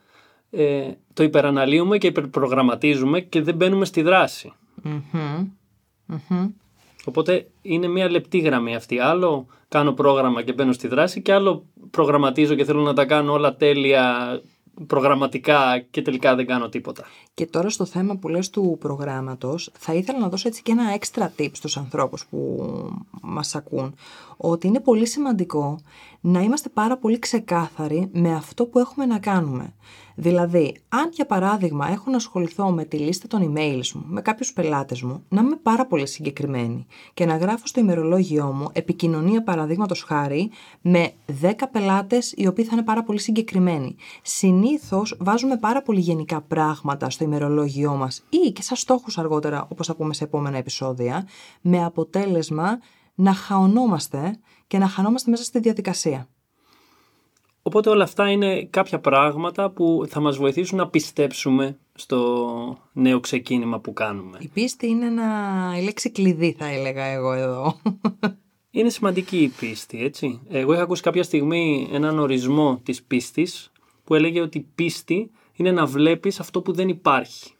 ε, 0.50 0.92
το 1.12 1.22
υπεραναλύουμε 1.22 1.98
και 1.98 2.06
υπερπρογραμματίζουμε 2.06 3.20
και 3.20 3.42
δεν 3.42 3.54
μπαίνουμε 3.54 3.84
στη 3.84 4.02
δραση 4.02 4.52
Οπότε 7.04 7.46
είναι 7.62 7.88
μια 7.88 8.10
λεπτή 8.10 8.38
γραμμή 8.38 8.74
αυτή. 8.74 8.98
Άλλο 8.98 9.46
κάνω 9.68 9.92
πρόγραμμα 9.92 10.42
και 10.42 10.52
μπαίνω 10.52 10.72
στη 10.72 10.88
δράση 10.88 11.22
και 11.22 11.32
άλλο 11.32 11.66
προγραμματίζω 11.90 12.54
και 12.54 12.64
θέλω 12.64 12.82
να 12.82 12.92
τα 12.92 13.04
κάνω 13.04 13.32
όλα 13.32 13.56
τέλεια 13.56 14.40
προγραμματικά 14.86 15.78
και 15.90 16.02
τελικά 16.02 16.34
δεν 16.34 16.46
κάνω 16.46 16.68
τίποτα. 16.68 17.04
Και 17.34 17.46
τώρα 17.46 17.68
στο 17.70 17.84
θέμα 17.84 18.16
που 18.16 18.28
λες 18.28 18.50
του 18.50 18.76
προγράμματος, 18.80 19.70
θα 19.78 19.94
ήθελα 19.94 20.18
να 20.18 20.28
δώσω 20.28 20.48
έτσι 20.48 20.62
και 20.62 20.72
ένα 20.72 20.92
έξτρα 20.92 21.32
tip 21.38 21.50
στους 21.52 21.76
ανθρώπους 21.76 22.26
που 22.26 22.66
μας 23.22 23.54
ακούν, 23.54 23.94
ότι 24.36 24.66
είναι 24.66 24.80
πολύ 24.80 25.06
σημαντικό 25.06 25.78
να 26.20 26.40
είμαστε 26.40 26.68
πάρα 26.68 26.96
πολύ 26.96 27.18
ξεκάθαροι 27.18 28.08
με 28.12 28.34
αυτό 28.34 28.66
που 28.66 28.78
έχουμε 28.78 29.06
να 29.06 29.18
κάνουμε. 29.18 29.74
Δηλαδή, 30.18 30.76
αν 30.88 31.10
για 31.12 31.26
παράδειγμα 31.26 31.90
έχω 31.90 32.10
να 32.10 32.16
ασχοληθώ 32.16 32.70
με 32.70 32.84
τη 32.84 32.96
λίστα 32.96 33.26
των 33.26 33.52
emails 33.52 33.90
μου, 33.94 34.04
με 34.06 34.20
κάποιους 34.20 34.52
πελάτες 34.52 35.02
μου, 35.02 35.24
να 35.28 35.40
είμαι 35.40 35.56
πάρα 35.56 35.86
πολύ 35.86 36.06
συγκεκριμένη 36.06 36.86
και 37.14 37.26
να 37.26 37.36
γράφω 37.36 37.66
στο 37.66 37.80
ημερολόγιό 37.80 38.52
μου 38.52 38.68
επικοινωνία 38.72 39.42
παραδείγματος 39.42 40.02
χάρη 40.02 40.50
με 40.80 41.12
10 41.42 41.52
πελάτες 41.70 42.34
οι 42.36 42.46
οποίοι 42.46 42.64
θα 42.64 42.70
είναι 42.72 42.84
πάρα 42.84 43.02
πολύ 43.02 43.18
συγκεκριμένοι. 43.18 43.96
Συνήθως 44.22 45.16
βάζουμε 45.20 45.56
πάρα 45.56 45.82
πολύ 45.82 46.00
γενικά 46.00 46.40
πράγματα 46.40 47.10
στο 47.10 47.24
ημερολόγιό 47.24 47.94
μας 47.94 48.24
ή 48.28 48.50
και 48.52 48.62
σαν 48.62 48.76
στόχους 48.76 49.18
αργότερα 49.18 49.66
όπως 49.70 49.86
θα 49.86 49.96
πούμε 49.96 50.14
σε 50.14 50.24
επόμενα 50.24 50.56
επεισόδια, 50.56 51.26
με 51.60 51.84
αποτέλεσμα 51.84 52.78
να 53.14 53.32
χαωνόμαστε 53.32 54.38
και 54.66 54.78
να 54.78 54.88
χανόμαστε 54.88 55.30
μέσα 55.30 55.44
στη 55.44 55.58
διαδικασία. 55.58 56.28
Οπότε 57.66 57.90
όλα 57.90 58.04
αυτά 58.04 58.30
είναι 58.30 58.64
κάποια 58.64 58.98
πράγματα 58.98 59.70
που 59.70 60.04
θα 60.08 60.20
μας 60.20 60.36
βοηθήσουν 60.36 60.78
να 60.78 60.88
πιστέψουμε 60.88 61.78
στο 61.94 62.78
νέο 62.92 63.20
ξεκίνημα 63.20 63.80
που 63.80 63.92
κάνουμε. 63.92 64.38
Η 64.40 64.48
πίστη 64.48 64.86
είναι 64.86 65.06
ένα... 65.06 65.74
η 65.78 65.82
λέξη 65.82 66.10
κλειδί 66.10 66.56
θα 66.58 66.66
έλεγα 66.66 67.04
εγώ 67.04 67.32
εδώ. 67.32 67.80
Είναι 68.70 68.88
σημαντική 68.88 69.42
η 69.42 69.48
πίστη, 69.48 70.04
έτσι. 70.04 70.40
Εγώ 70.48 70.72
είχα 70.72 70.82
ακούσει 70.82 71.02
κάποια 71.02 71.22
στιγμή 71.22 71.88
έναν 71.92 72.18
ορισμό 72.18 72.80
της 72.82 73.02
πίστης 73.02 73.72
που 74.04 74.14
έλεγε 74.14 74.40
ότι 74.40 74.68
πίστη 74.74 75.30
είναι 75.52 75.72
να 75.72 75.86
βλέπεις 75.86 76.40
αυτό 76.40 76.62
που 76.62 76.72
δεν 76.72 76.88
υπάρχει. 76.88 77.50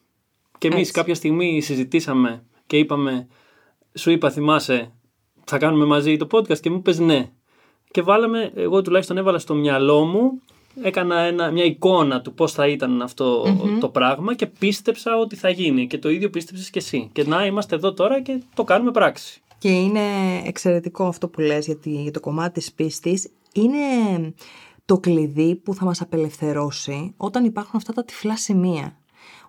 Και 0.59 0.69
εμείς 0.69 0.91
κάποια 0.91 1.15
στιγμή 1.15 1.61
συζητήσαμε 1.61 2.45
και 2.67 2.79
είπαμε, 2.79 3.27
σου 3.95 4.11
είπα 4.11 4.31
θυμάσαι 4.31 4.93
θα 5.45 5.59
κάνουμε 5.59 5.85
μαζί 5.85 6.17
το 6.17 6.27
podcast 6.31 6.59
και 6.59 6.71
μου 6.71 6.83
πες 6.83 6.99
ναι. 6.99 7.31
Και 7.97 8.03
βάλαμε, 8.03 8.51
εγώ 8.55 8.83
τουλάχιστον 8.83 9.17
έβαλα 9.17 9.39
στο 9.39 9.55
μυαλό 9.55 10.05
μου, 10.05 10.41
έκανα 10.83 11.19
ένα, 11.21 11.51
μια 11.51 11.65
εικόνα 11.65 12.21
του 12.21 12.35
πώς 12.35 12.53
θα 12.53 12.67
ήταν 12.67 13.09
το 13.81 13.89
πράγμα 13.89 14.35
και 14.35 14.47
πίστεψα 14.47 15.17
ότι 15.17 15.37
θα 15.37 15.49
γίνει. 15.49 15.87
Και 15.87 15.99
το 15.99 16.11
ίδιο 16.11 16.31
πίστεψες 16.31 16.71
και 16.71 16.79
εσύ. 16.79 17.09
Και 17.13 17.25
να 17.25 17.47
είμαστε 17.47 17.75
εδώ 17.75 17.93
τώρα 17.93 18.23
και 18.23 18.43
το 18.55 18.65
κάνουμε 18.65 18.91
πράξη. 18.91 19.43
Και 19.59 19.69
είναι 19.69 20.01
εξαιρετικό 20.45 21.07
αυτό 21.07 21.29
που 21.29 21.41
λες 21.41 21.67
γιατί 21.67 21.91
για 21.91 22.11
το 22.11 22.21
κομμάτι 22.21 22.53
της 22.53 22.73
πίστης. 22.73 23.31
Είναι 23.53 23.79
το 24.85 24.99
κλειδί 24.99 25.55
που 25.55 25.75
θα 25.75 25.85
μας 25.85 26.01
απελευθερώσει 26.01 27.15
όταν 27.17 27.45
υπάρχουν 27.45 27.73
αυτά 27.77 27.93
τα 27.93 28.05
τυφλά 28.05 28.37
σημεία 28.37 28.97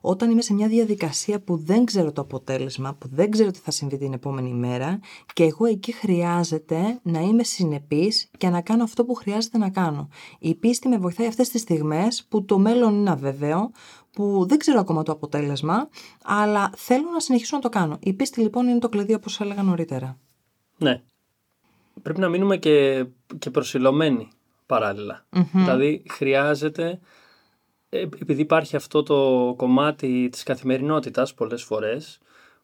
όταν 0.02 0.32
είμαι 0.32 0.42
σε 0.42 0.54
μια 0.54 0.68
διαδικασία 0.68 1.40
που 1.40 1.58
δεν 1.58 1.86
ξέρω 1.86 2.12
το 2.12 2.22
αποτέλεσμα, 2.22 2.94
που 2.94 3.08
δεν 3.12 3.32
ξέρω 3.32 3.52
τι 3.52 3.60
θα 3.60 3.72
συμβεί 3.72 3.98
την 3.98 4.14
επόμενη 4.14 4.54
μέρα 4.54 5.00
και 5.34 5.44
εγώ 5.44 5.66
εκεί 5.66 5.92
χρειάζεται 5.92 7.00
να 7.04 7.20
είμαι 7.20 7.44
συνεπής 7.44 8.30
και 8.38 8.50
να 8.50 8.62
κάνω 8.62 8.84
αυτό 8.84 9.06
που 9.06 9.14
χρειάζεται 9.14 9.58
να 9.58 9.70
κάνω. 9.70 10.10
Η 10.40 10.56
πίστη 10.56 10.88
με 10.88 10.98
βοηθάει 10.98 11.28
αυτές 11.28 11.50
τις 11.50 11.62
στιγμές 11.62 12.26
που 12.30 12.46
το 12.46 12.58
μέλλον 12.58 12.94
είναι 12.94 13.10
αβεβαίο, 13.10 13.72
που 14.12 14.46
δεν 14.48 14.58
ξέρω 14.58 14.80
ακόμα 14.80 15.04
το 15.04 15.12
αποτέλεσμα, 15.12 15.90
αλλά 16.24 16.70
θέλω 16.76 17.10
να 17.14 17.20
συνεχίσω 17.20 17.56
να 17.56 17.62
το 17.62 17.70
κάνω. 17.70 17.98
Η 18.00 18.14
πίστη 18.14 18.42
λοιπόν 18.42 18.68
είναι 18.68 18.80
το 18.80 18.90
κλειδί 18.90 19.14
όπως 19.14 19.40
έλεγα 19.40 19.64
νωρίτερα. 19.64 20.18
Ναι. 20.78 21.02
Πρέπει 22.02 22.20
να 22.20 22.30
μείνουμε 22.30 22.58
και, 22.58 23.06
και 23.40 23.50
προσιλωμένοι 23.50 24.28
παραλληλα 24.66 25.26
Δηλαδή 25.52 26.04
χρειάζεται, 26.10 26.90
ε, 26.90 27.00
επειδή 27.90 28.42
υπάρχει 28.42 28.76
αυτό 28.76 29.04
το 29.04 29.54
κομμάτι 29.58 30.30
της 30.32 30.44
καθημερινότητας 30.44 31.34
πολλές 31.34 31.64
φορές, 31.64 32.20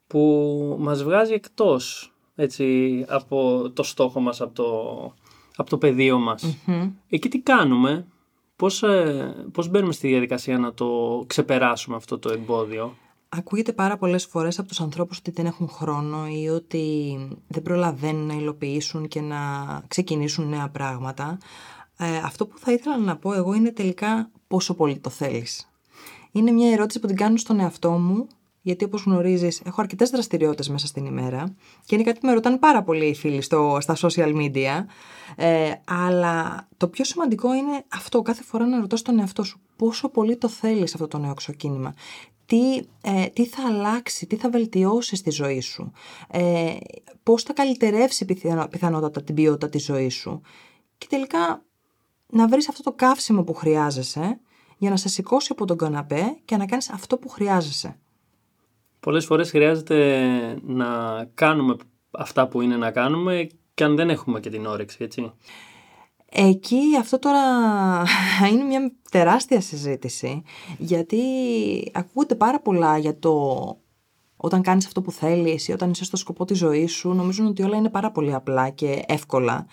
που 0.08 0.75
μας 0.80 1.03
βγάζει 1.03 1.34
εκτός 1.34 2.13
έτσι, 2.36 3.06
από 3.08 3.70
το 3.74 3.84
στόχο 3.84 4.20
μας, 4.20 4.42
από 4.42 4.53
το, 4.53 4.74
από 5.56 5.70
το 5.70 5.77
πεδίο 5.77 6.18
μας. 6.18 6.58
Εκεί 7.10 7.30
τι 7.30 7.39
κάνουμε, 7.39 8.08
πώς, 8.56 8.84
ε, 8.84 9.36
πώς 9.51 9.70
μπαίνουμε 9.70 9.94
στη 9.94 10.08
διαδικασία 10.08 10.58
να 10.58 10.74
το 10.74 11.24
ξεπεράσουμε 11.27 11.96
αυτό 11.96 12.20
το 12.20 12.32
εμπόδιο; 12.32 12.96
Ακούγεται 13.36 13.74
πάρα 13.74 13.98
πολλές 13.98 14.25
φορές 14.25 14.60
από 14.60 14.68
τους 14.68 14.82
ανθρώπους 14.82 15.18
ότι 15.18 15.32
δεν 15.32 15.46
έχουν 15.46 15.70
χρόνο 15.70 16.27
ή 16.27 16.50
ότι 16.50 17.18
δεν 17.48 17.62
προλαβαίνουν 17.62 18.25
να 18.25 18.34
υλοποιήσουν 18.34 19.08
και 19.08 19.22
να 19.22 19.39
ξεκινήσουν 19.88 20.50
νέα 20.50 20.70
πράγματα. 20.70 21.38
Ε, 21.98 22.18
αυτό 22.18 22.46
που 22.46 22.58
θα 22.58 22.72
ήθελα 22.72 22.98
να 22.98 23.18
πω 23.18 23.34
εγώ 23.34 23.53
είναι 23.53 23.72
τελικά 23.72 24.32
πόσο 24.53 24.74
πολύ 24.74 25.00
το 25.00 25.10
θέλεις. 25.10 25.69
Είναι 26.31 26.51
μια 26.51 26.72
ερώτηση 26.72 27.00
που 27.00 27.07
την 27.07 27.15
κάνω 27.15 27.38
στον 27.38 27.60
εαυτό 27.60 27.91
μου 27.91 28.27
γιατί 28.62 28.83
όπως 28.83 29.03
γνωρίζεις 29.03 29.62
έχω 29.65 29.81
αρκετές 29.81 30.10
δραστηριότητες 30.10 30.69
μέσα 30.69 30.88
στην 30.88 31.05
ημέρα 31.05 31.55
και 31.86 31.95
είναι 31.95 32.03
κάτι 32.03 32.19
που 32.19 32.25
με 32.25 32.33
ρωτάνε 32.33 32.57
πάρα 32.57 32.83
πολύ 32.83 33.05
οι 33.05 33.15
φίλοι 33.15 33.41
στο, 33.41 33.77
στα 33.81 33.95
social 33.98 34.36
media. 34.36 34.86
Ε, 35.36 35.72
αλλά 35.86 36.67
το 36.77 36.88
πιο 36.88 37.03
σημαντικό 37.03 37.53
είναι 37.53 37.86
αυτό 37.88 38.22
κάθε 38.22 38.43
φορά 38.43 38.65
να 38.65 38.79
ρωτάς 38.79 39.01
τον 39.01 39.19
εαυτό 39.19 39.43
σου 39.43 39.60
πόσο 39.75 40.10
πολύ 40.10 40.38
το 40.38 40.48
θέλεις 40.48 40.93
αυτό 40.93 41.07
το 41.07 41.17
νέο 41.17 41.33
ξεκίνημα. 41.33 41.93
Τι, 42.45 42.75
ε, 43.01 43.25
τι 43.25 43.45
θα 43.45 43.67
αλλάξει, 43.67 44.25
τι 44.25 44.36
θα 44.36 44.50
βελτιώσεις 44.50 45.19
στη 45.19 45.31
ζωή 45.31 45.60
σου, 45.60 45.91
ε, 46.31 46.74
πώς 47.24 47.43
θα 47.43 47.53
καλυτερεύσει 47.53 48.25
πιθανότατα 48.69 49.24
την 49.24 49.36
ποιότητα 49.36 49.69
της 49.69 49.83
ζωής 49.83 50.13
σου. 50.13 50.41
Και 50.98 51.05
τελικά 51.10 51.63
να 52.33 52.47
βρεις 52.47 52.69
αυτό 52.69 52.83
το 52.83 52.91
καύσιμο 52.91 53.43
που 53.43 53.53
χρειάζεσαι 53.53 54.39
για 54.77 54.89
να 54.89 54.97
σε 54.97 55.09
σηκώσει 55.09 55.47
από 55.51 55.65
τον 55.65 55.77
καναπέ 55.77 56.37
και 56.45 56.57
να 56.57 56.65
κάνεις 56.65 56.89
αυτό 56.89 57.17
που 57.17 57.29
χρειάζεσαι. 57.29 57.97
Πολλές 58.99 59.25
φορές 59.25 59.49
χρειάζεται 59.49 60.27
να 60.65 60.85
κάνουμε 61.33 61.75
αυτά 62.11 62.47
που 62.47 62.61
είναι 62.61 62.77
να 62.77 62.91
κάνουμε 62.91 63.47
και 63.73 63.83
αν 63.83 63.95
δεν 63.95 64.09
έχουμε 64.09 64.39
και 64.39 64.49
την 64.49 64.65
όρεξη, 64.65 64.97
έτσι. 64.99 65.31
Εκεί 66.29 66.81
αυτό 66.99 67.19
τώρα 67.19 67.41
είναι 68.51 68.63
μια 68.63 68.91
τεράστια 69.11 69.61
συζήτηση, 69.61 70.43
γιατί 70.77 71.21
ακούγονται 71.93 72.35
πάρα 72.35 72.61
πολλά 72.61 72.97
για 72.97 73.19
το 73.19 73.33
όταν 74.37 74.61
κάνεις 74.61 74.85
αυτό 74.85 75.01
που 75.01 75.11
θέλεις 75.11 75.67
ή 75.67 75.71
όταν 75.71 75.91
είσαι 75.91 76.03
στο 76.03 76.17
σκοπό 76.17 76.45
της 76.45 76.57
ζωής 76.57 76.91
σου, 76.93 77.13
νομίζουν 77.13 77.45
ότι 77.45 77.63
όλα 77.63 77.77
είναι 77.77 77.89
πάρα 77.89 78.11
πολύ 78.11 78.33
απλά 78.33 78.69
και 78.69 79.03
εύκολα. 79.07 79.65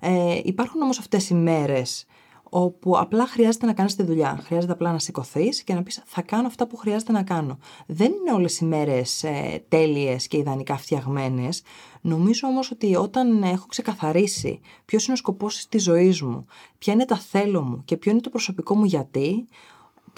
Ε, 0.00 0.40
υπάρχουν 0.44 0.82
όμως 0.82 0.98
αυτές 0.98 1.30
οι 1.30 1.34
μέρες 1.34 2.06
όπου 2.50 2.98
απλά 2.98 3.26
χρειάζεται 3.26 3.66
να 3.66 3.72
κάνεις 3.72 3.94
τη 3.94 4.02
δουλειά. 4.02 4.40
Χρειάζεται 4.44 4.72
απλά 4.72 4.92
να 4.92 4.98
σηκωθείς 4.98 5.62
και 5.62 5.74
να 5.74 5.82
πεις 5.82 6.02
θα 6.04 6.22
κάνω 6.22 6.46
αυτά 6.46 6.66
που 6.66 6.76
χρειάζεται 6.76 7.12
να 7.12 7.22
κάνω. 7.22 7.58
Δεν 7.86 8.12
είναι 8.12 8.32
όλες 8.32 8.58
οι 8.58 8.64
μέρες 8.64 9.24
ε, 9.24 9.64
τέλειες 9.68 10.26
και 10.28 10.36
ιδανικά 10.36 10.76
φτιαγμένες. 10.76 11.62
Νομίζω 12.00 12.48
όμως 12.48 12.70
ότι 12.70 12.96
όταν 12.96 13.42
έχω 13.42 13.66
ξεκαθαρίσει 13.66 14.60
ποιος 14.84 15.04
είναι 15.04 15.12
ο 15.12 15.16
σκοπός 15.16 15.66
της 15.68 15.82
ζωής 15.82 16.22
μου, 16.22 16.46
ποια 16.78 16.92
είναι 16.92 17.04
τα 17.04 17.16
θέλω 17.16 17.62
μου 17.62 17.82
και 17.84 17.96
ποιο 17.96 18.10
είναι 18.10 18.20
το 18.20 18.30
προσωπικό 18.30 18.74
μου 18.76 18.84
γιατί, 18.84 19.48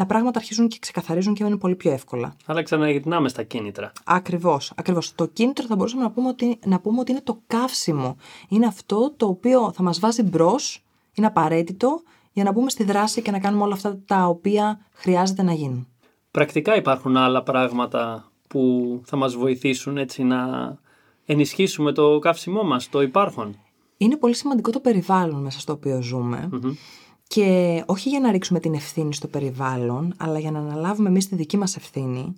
τα 0.01 0.07
πράγματα 0.07 0.39
αρχίζουν 0.39 0.69
και 0.69 0.77
ξεκαθαρίζουν 0.81 1.35
και 1.35 1.45
είναι 1.45 1.57
πολύ 1.57 1.75
πιο 1.75 1.93
εύκολα. 1.93 2.37
Αλλά 2.47 2.63
ξαναγυρνάμε 2.63 3.29
στα 3.29 3.43
κίνητρα. 3.43 3.93
Ακριβώς. 4.05 4.73
Ακριβώς. 4.77 5.15
Το 5.15 5.27
κίνητρο 5.27 5.67
θα 5.67 5.77
μπορούσαμε 5.77 6.03
να 6.03 6.11
πούμε, 6.11 6.29
ότι, 6.29 6.59
να 6.65 6.81
πούμε 6.81 7.01
ότι 7.01 7.11
είναι 7.11 7.21
το 7.25 7.41
καύσιμο. 7.47 8.17
Είναι 8.49 8.67
αυτό 8.67 9.13
το 9.17 9.27
οποίο 9.27 9.73
θα 9.73 9.83
μας 9.83 10.01
βάζει 10.01 10.23
μπρος, 10.23 10.85
είναι 11.15 11.27
απαραίτητο 11.27 12.03
για 12.33 12.45
να 12.45 12.53
μπούμε 12.53 12.71
στη 12.71 12.85
δράση 12.85 13.23
και 13.23 13.31
να 13.31 13.39
κάνουμε 13.39 13.63
όλα 13.63 13.75
αυτά 13.75 14.01
τα 14.07 14.27
οποία 14.27 14.81
χρειάζεται 14.93 15.43
να 15.43 15.53
γίνουν. 15.53 15.89
Πρακτικά 16.31 16.77
υπάρχουν 16.77 17.17
άλλα 17.17 17.43
πράγματα 17.43 18.31
που 18.49 19.01
θα 19.05 19.17
μας 19.17 19.35
βοηθήσουν 19.35 19.97
έτσι 19.97 20.23
να 20.23 20.39
ενισχύσουμε 21.25 21.93
το 21.93 22.19
καύσιμό 22.19 22.63
μας, 22.63 22.89
το 22.89 23.03
υπάρχον. 23.03 23.57
Είναι 23.97 24.17
πολύ 24.17 24.35
σημαντικό 24.35 24.71
το 24.71 24.81
περιβάλλον 24.81 25.43
μέσα 25.43 25.61
στο 25.61 25.73
οποίο 25.73 26.03
και 27.35 27.83
όχι 27.87 28.09
για 28.09 28.21
να 28.21 28.31
ρίξουμε 28.31 28.61
την 28.61 28.75
ευθύνη 28.75 29.15
στο 29.15 29.29
περιβάλλον, 29.29 30.15
αλλά 30.17 30.39
για 30.39 30.51
να 30.51 30.59
αναλάβουμε 30.59 31.09
εμείς 31.09 31.29
τη 31.29 31.35
δική 31.35 31.57
μας 31.57 31.77
ευθύνη 31.77 32.35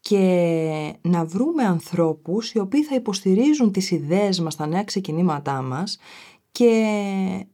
και 0.00 0.94
να 1.00 1.24
βρούμε 1.24 1.64
ανθρώπους 1.64 2.52
οι 2.52 2.58
οποίοι 2.58 2.82
θα 2.82 2.94
υποστηρίζουν 2.94 3.72
τις 3.72 3.90
ιδέες 3.90 4.40
μας, 4.40 4.56
τα 4.56 4.66
νέα 4.66 4.84
ξεκινήματά 4.84 5.62
μας 5.62 5.98
και 6.52 6.84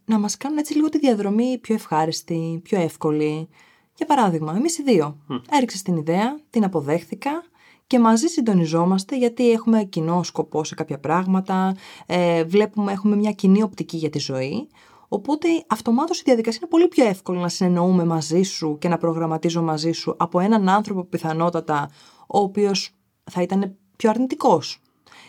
να 0.05 0.19
μας 0.19 0.37
κάνουν 0.37 0.59
έτσι 0.59 0.75
λίγο 0.75 0.89
τη 0.89 0.99
διαδρομή 0.99 1.59
πιο 1.59 1.75
ευχάριστη, 1.75 2.61
πιο 2.63 2.81
εύκολη. 2.81 3.49
Για 3.97 4.07
παράδειγμα, 4.07 4.55
εμείς 4.57 4.79
οι 4.79 4.83
δύο. 4.83 5.17
Mm. 5.31 5.41
Έριξες 5.51 5.83
την 5.83 5.97
ιδέα, 5.97 6.41
την 6.51 6.65
αποδέχθηκα 6.65 7.45
και 7.87 7.99
μαζί 7.99 8.27
συντονιζόμαστε 8.27 9.17
γιατί 9.17 9.51
έχουμε 9.51 9.85
κοινό 9.85 10.23
σκοπό 10.23 10.65
σε 10.65 10.75
κάποια 10.75 10.99
πράγματα, 10.99 11.77
ε, 12.07 12.45
βλέπουμε, 12.45 12.93
έχουμε 12.93 13.17
μια 13.17 13.33
κοινή 13.33 13.63
οπτική 13.63 13.97
για 13.97 14.11
τη 14.11 14.19
ζωή. 14.19 14.69
Οπότε 15.12 15.49
αυτομάτως 15.67 16.21
η 16.21 16.23
διαδικασία 16.25 16.61
είναι 16.62 16.71
πολύ 16.71 16.88
πιο 16.88 17.07
εύκολη 17.07 17.38
να 17.38 17.49
συνεννοούμε 17.49 18.05
μαζί 18.05 18.43
σου 18.43 18.76
και 18.79 18.88
να 18.88 18.99
προγραμματίζω 18.99 19.62
μαζί 19.62 19.93
σου 19.93 20.14
από 20.19 20.40
έναν 20.40 20.69
άνθρωπο 20.69 21.05
πιθανότατα 21.05 21.90
ο 22.26 22.38
οποίος 22.38 22.90
θα 23.31 23.43
ήταν 23.43 23.76
πιο 23.97 24.11
αρνητικός 24.11 24.81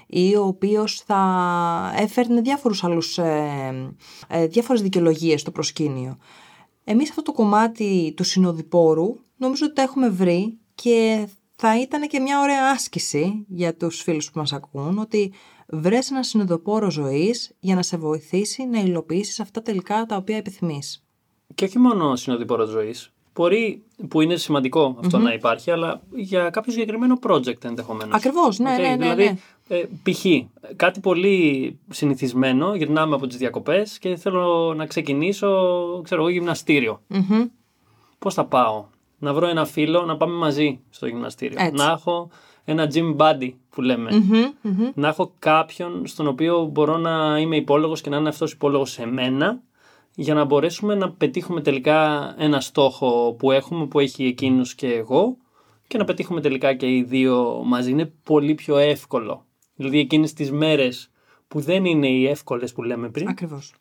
ή 0.07 0.35
ο 0.35 0.45
οποίος 0.45 1.01
θα 1.05 1.93
έφερνε 1.95 2.41
διάφορους 2.41 2.83
άλλους, 2.83 3.17
ε, 3.17 3.93
ε, 4.27 4.47
διάφορες 4.47 4.81
δικαιολογίες 4.81 5.41
στο 5.41 5.51
προσκήνιο. 5.51 6.17
Εμείς 6.83 7.09
αυτό 7.09 7.21
το 7.21 7.31
κομμάτι 7.31 8.13
του 8.15 8.23
συνοδοιπόρου 8.23 9.15
νομίζω 9.37 9.65
ότι 9.65 9.73
το 9.73 9.81
έχουμε 9.81 10.09
βρει 10.09 10.59
και 10.75 11.27
θα 11.55 11.81
ήταν 11.81 12.07
και 12.07 12.19
μια 12.19 12.39
ωραία 12.39 12.71
άσκηση 12.71 13.45
για 13.47 13.75
τους 13.75 14.01
φίλους 14.01 14.31
που 14.31 14.39
μας 14.39 14.53
ακούν 14.53 14.97
ότι 14.97 15.33
βρες 15.71 16.11
ένα 16.11 16.23
συνοδοιπόρο 16.23 16.89
ζωής 16.89 17.51
για 17.59 17.75
να 17.75 17.83
σε 17.83 17.97
βοηθήσει 17.97 18.65
να 18.65 18.79
υλοποιήσεις 18.79 19.39
αυτά 19.39 19.61
τελικά 19.61 20.05
τα 20.05 20.15
οποία 20.15 20.37
επιθυμείς. 20.37 21.03
Και 21.55 21.65
όχι 21.65 21.79
μόνο 21.79 22.15
συνοδοιπόρο 22.15 22.65
ζωής. 22.65 23.11
Μπορεί 23.33 23.83
που 24.07 24.21
είναι 24.21 24.35
σημαντικό 24.35 24.99
να 25.11 25.33
υπάρχει, 25.33 25.71
αλλά 25.71 26.01
για 26.15 26.49
κάποιο 26.49 26.71
συγκεκριμένο 26.71 27.19
project 27.27 27.63
ενδεχομένως. 27.63 28.15
Ακριβώς, 28.15 28.59
ναι, 28.59 28.71
ναι, 28.71 28.87
ναι, 28.87 28.95
Δηλαδή, 28.97 29.23
ναι. 29.23 29.77
Ε, 29.77 29.85
π.χ. 30.03 30.25
κάτι 30.75 30.99
πολύ 30.99 31.79
συνηθισμένο, 31.89 32.75
γυρνάμε 32.75 33.15
από 33.15 33.27
τις 33.27 33.37
διακοπές 33.37 33.99
και 33.99 34.15
θέλω 34.15 34.73
να 34.73 34.85
ξεκινήσω, 34.85 35.49
ξέρω 36.03 36.21
εγώ, 36.21 36.29
γυμναστήριο. 36.29 37.01
Mm-hmm. 37.09 37.49
Πώς 38.19 38.33
θα 38.33 38.45
πάω, 38.45 38.85
Να 39.19 39.33
βρω 39.33 39.47
ένα 39.47 39.65
φίλο, 39.65 40.05
να 40.05 40.17
πάμε 40.17 40.33
μαζί 40.33 40.79
στο 40.89 41.07
γυμναστήριο. 41.07 41.57
Έτσι. 41.59 41.75
Να 41.75 41.91
έχω 41.91 42.29
ένα 42.63 42.87
gym 42.93 43.15
buddy 43.17 43.51
που 43.69 43.81
λέμε. 43.81 44.09
Mm-hmm, 44.11 44.91
Να 44.93 45.07
έχω 45.07 45.33
κάποιον 45.39 46.07
στον 46.07 46.27
οποίο 46.27 46.65
μπορώ 46.65 46.97
να 46.97 47.39
είμαι 47.39 47.55
υπόλογος 47.55 48.01
και 48.01 48.09
να 48.09 48.17
είναι 48.17 48.29
αυτός 48.29 48.51
υπόλογος 48.51 48.91
σε 48.91 49.05
μένα 49.05 49.61
για 50.15 50.33
να 50.33 50.45
μπορέσουμε 50.45 50.95
να 50.95 51.11
πετύχουμε 51.11 51.61
τελικά 51.61 52.33
ένα 52.37 52.61
στόχο 52.61 53.35
που 53.39 53.51
έχουμε, 53.51 53.87
που 53.87 53.99
έχει 53.99 54.25
εκείνος 54.25 54.75
και 54.75 54.93
εγώ 54.93 55.37
και 55.87 55.97
να 55.97 56.03
πετύχουμε 56.03 56.41
τελικά 56.41 56.73
και 56.73 56.95
οι 56.95 57.03
δύο 57.03 57.61
μαζί. 57.65 57.91
Είναι 57.91 58.13
πολύ 58.23 58.55
πιο 58.55 58.77
εύκολο. 58.77 59.45
Δηλαδή 59.75 59.99
εκείνες 59.99 60.33
τις 60.33 60.51
μέρες 60.51 61.11
που 61.47 61.59
δεν 61.59 61.85
είναι 61.85 62.07
οι 62.07 62.27
εύκολες 62.27 62.73
που 62.73 62.83
λέμε 62.83 63.09
πριν. 63.09 63.27
Ακριβώς. 63.27 63.73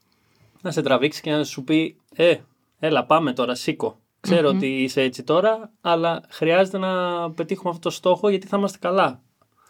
Να 0.63 0.71
σε 0.71 0.83
τραβήξει 0.83 1.21
και 1.23 1.31
να 1.31 1.45
σου 1.45 1.65
πει 1.65 1.97
«Ε, 2.15 2.37
έλα 2.79 3.05
πάμε 3.05 3.33
τώρα, 3.33 3.55
σήκω. 3.55 4.00
Ότι 4.47 4.67
είσαι 4.67 5.03
έτσι 5.03 5.23
τώρα, 5.23 5.71
αλλά 5.81 6.23
χρειάζεται 6.29 6.79
να 6.79 7.31
πετύχουμε 7.31 7.71
αυτό 7.71 7.89
το 7.89 7.95
στόχο 7.95 8.29
γιατί 8.29 8.47
θα 8.47 8.57
είμαστε 8.57 8.79
καλά». 8.81 9.21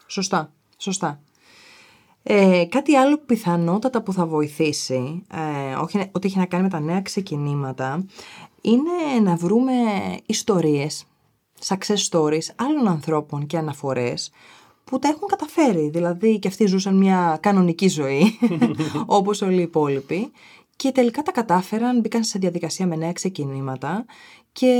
Σωστά, 0.07 0.53
σωστά. 0.77 1.21
Ε, 2.23 2.65
κάτι 2.69 2.95
άλλο 2.95 3.17
πιθανότατα 3.17 4.01
που 4.01 4.13
θα 4.13 4.25
βοηθήσει, 4.25 5.23
ε, 5.31 5.75
όχι 5.75 6.09
ότι 6.11 6.27
έχει 6.27 6.37
να 6.37 6.45
κάνει 6.45 6.63
με 6.63 6.69
τα 6.69 6.79
νέα 6.79 7.01
ξεκινήματα, 7.01 8.05
είναι 8.61 9.19
να 9.23 9.35
βρούμε 9.35 9.73
ιστορίες, 10.25 11.05
success 11.65 12.09
stories 12.09 12.45
άλλων 12.55 12.87
ανθρώπων 12.87 13.45
και 13.47 13.57
αναφορές 13.57 14.31
που 14.83 14.99
τα 14.99 15.07
έχουν 15.07 15.27
καταφέρει. 15.27 15.89
Δηλαδή 15.89 16.39
και 16.39 16.47
αυτοί 16.47 16.65
ζούσαν 16.65 16.95
μια 16.95 17.37
κανονική 17.41 17.87
ζωή, 17.87 18.39
όπως 19.05 19.41
όλοι 19.41 19.59
οι 19.59 19.61
υπόλοιποι, 19.61 20.31
και 20.81 20.91
τελικά 20.91 21.21
τα 21.21 21.31
κατάφεραν, 21.31 21.99
μπήκαν 21.99 22.23
σε 22.23 22.39
διαδικασία 22.39 22.87
με 22.87 22.95
νέα 22.95 23.11
ξεκινήματα 23.11 24.05
και 24.51 24.73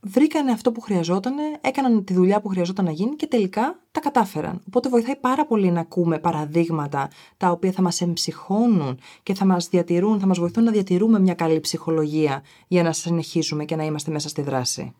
βρήκανε 0.00 0.52
αυτό 0.52 0.72
που 0.72 0.80
χρειαζόταν, 0.80 1.34
έκαναν 1.60 2.04
τη 2.04 2.14
δουλειά 2.14 2.40
που 2.40 2.48
χρειαζόταν 2.48 2.84
να 2.84 2.90
γίνει 2.90 3.16
και 3.16 3.26
τελικά 3.26 3.80
τα 3.90 4.00
κατάφεραν. 4.00 4.62
Οπότε 4.66 4.88
βοηθάει 4.88 5.16
πάρα 5.16 5.46
πολύ 5.46 5.70
να 5.70 5.80
ακούμε 5.80 6.18
παραδείγματα 6.18 7.10
τα 7.36 7.50
οποία 7.50 7.72
θα 7.72 7.82
μας 7.82 8.00
εμψυχώνουν 8.00 8.98
και 9.22 9.34
θα 9.34 9.44
μας 9.44 9.68
διατηρούν, 9.68 10.20
θα 10.20 10.26
μας 10.26 10.38
βοηθούν 10.38 10.64
να 10.64 10.70
διατηρούμε 10.70 11.18
μια 11.18 11.34
καλή 11.34 11.60
ψυχολογία 11.60 12.42
για 12.68 12.82
να 12.82 12.92
συνεχίσουμε 12.92 13.64
και 13.64 13.76
να 13.76 13.84
είμαστε 13.84 14.10
μέσα 14.10 14.28
στη 14.28 14.42
δράση. 14.42 14.94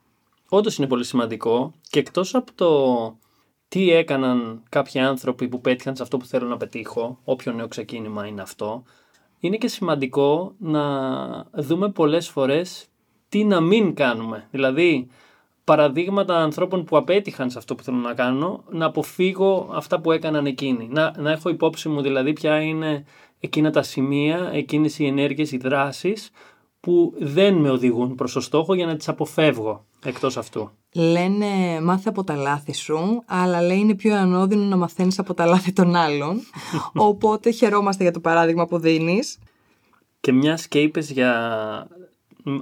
Όντως 0.49 0.79
είναι 0.79 0.87
πολύ 0.87 1.05
σημαντικό 1.05 1.73
και 1.91 1.99
εκτός 1.99 2.35
από 2.35 2.53
το 2.55 3.19
τι 3.69 3.91
έκαναν 3.91 4.63
κάποιοι 4.69 5.01
άνθρωποι 5.01 5.49
που 5.49 5.61
πέτυχαν 5.61 5.97
σε 5.97 6.03
αυτό 6.03 6.17
που 6.17 6.27
θέλω 6.27 6.49
να 6.49 6.57
πετύχω, 6.57 7.19
όποιο 7.25 7.53
νέο 7.53 7.69
ξεκίνημα 7.69 8.27
είναι 8.27 8.43
αυτό, 8.43 8.83
είναι 9.41 9.57
και 9.57 9.69
σημαντικό 9.69 10.55
να 10.59 10.83
δούμε 11.53 11.89
πολλές 11.91 12.29
φορές 12.29 12.87
τι 13.29 13.45
να 13.45 13.61
μην 13.61 13.95
κάνουμε. 13.95 14.49
Δηλαδή, 14.51 15.09
παραδείγματα 15.65 16.37
ανθρώπων 16.37 16.85
που 16.85 16.97
απέτυχαν 16.97 17.51
σε 17.51 17.59
αυτό 17.59 17.75
που 17.75 17.83
θέλω 17.83 17.97
να 17.97 18.15
κάνω, 18.15 18.65
να 18.71 18.87
αποφύγω 18.87 19.69
αυτά 19.73 20.01
που 20.01 20.13
έκαναν 20.13 20.47
εκείνοι. 20.47 20.89
Να, 20.91 21.15
να 21.19 21.31
έχω 21.31 21.49
υπόψη 21.49 21.89
μου 21.89 22.01
δηλαδή 22.01 22.33
ποια 22.33 22.61
είναι 22.61 23.05
εκείνα 23.41 23.71
τα 23.71 23.83
σημεία, 23.83 24.51
εκείνες 24.53 24.99
οι 24.99 25.07
ενέργειες, 25.07 25.53
οι 25.53 25.57
δράσεις 25.57 26.31
που 26.81 27.15
δεν 27.19 27.55
με 27.55 27.71
οδηγούν 27.71 28.15
προς 28.15 28.33
το 28.33 28.41
στόχο 28.41 28.75
για 28.75 28.87
να 28.87 28.97
τις 28.97 29.09
αποφεύγω 29.09 29.85
εκτός 30.05 30.37
αυτού. 30.37 30.71
Λένε 30.95 31.81
μάθε 31.83 32.09
από 32.09 32.25
τα 32.25 32.35
λάθη 32.35 32.75
σου, 32.75 33.23
αλλά 33.27 33.63
λέει 33.63 33.79
είναι 33.79 33.95
πιο 33.95 34.17
ανώδυνο 34.17 34.65
να 34.65 34.77
μαθαίνεις 34.77 35.19
από 35.19 35.35
τα 35.35 35.47
λάθη 35.47 35.73
των 35.73 35.95
άλλων. 35.95 36.41
Οπότε 37.11 37.51
χαιρόμαστε 37.51 38.03
για 38.03 38.13
το 38.13 38.21
παράδειγμα 38.21 38.67
που 38.67 38.79
δίνεις. 38.79 39.39
Και 40.21 40.33
μιας 40.33 40.69
και 40.69 40.91
για... 40.95 41.87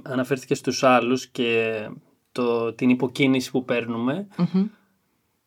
αναφέρθηκες 0.01 0.57
στους 0.57 0.83
άλλους 0.83 1.27
και 1.27 1.89
το, 2.31 2.73
την 2.73 2.89
υποκίνηση 2.89 3.51
που 3.51 3.65
παιρνουμε 3.65 4.27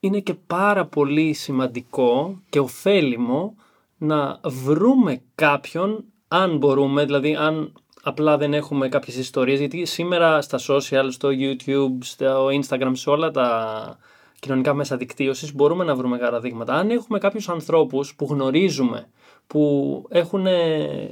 είναι 0.01 0.21
και 0.21 0.35
πάρα 0.35 0.87
πολύ 0.87 1.33
σημαντικό 1.33 2.43
και 2.49 2.59
ωφέλιμο 2.59 3.55
να 3.97 4.41
βρούμε 4.45 5.23
κάποιον 5.35 6.05
αν 6.29 6.57
μπορούμε, 6.57 7.05
δηλαδή 7.05 7.35
αν 7.35 7.73
απλά 8.03 8.37
δεν 8.37 8.55
έχουμε 8.55 8.89
κάποιες 8.89 9.17
ιστορίες 9.17 9.59
γιατί 9.59 9.85
σήμερα 9.85 10.43
στα 10.43 10.59
social, 10.69 11.07
στο 11.11 11.29
YouTube, 11.33 11.99
στο 12.01 12.47
Instagram, 12.47 12.91
σε 12.93 13.11
όλα 13.11 13.31
τα 13.31 13.99
κοινωνικά 14.41 14.75
μέσα 14.75 14.97
δικτύωσης 14.97 15.55
μπορούμε 15.55 15.85
να 15.85 15.95
βρούμε 15.95 16.19
παραδείγματα. 16.19 16.75
Αν 16.75 16.91
έχουμε 16.91 17.19
κάποιους 17.19 17.49
ανθρώπους 17.49 18.15
που 18.15 18.27
γνωρίζουμε 18.31 19.09
που 19.47 20.05
έχουν 20.09 20.47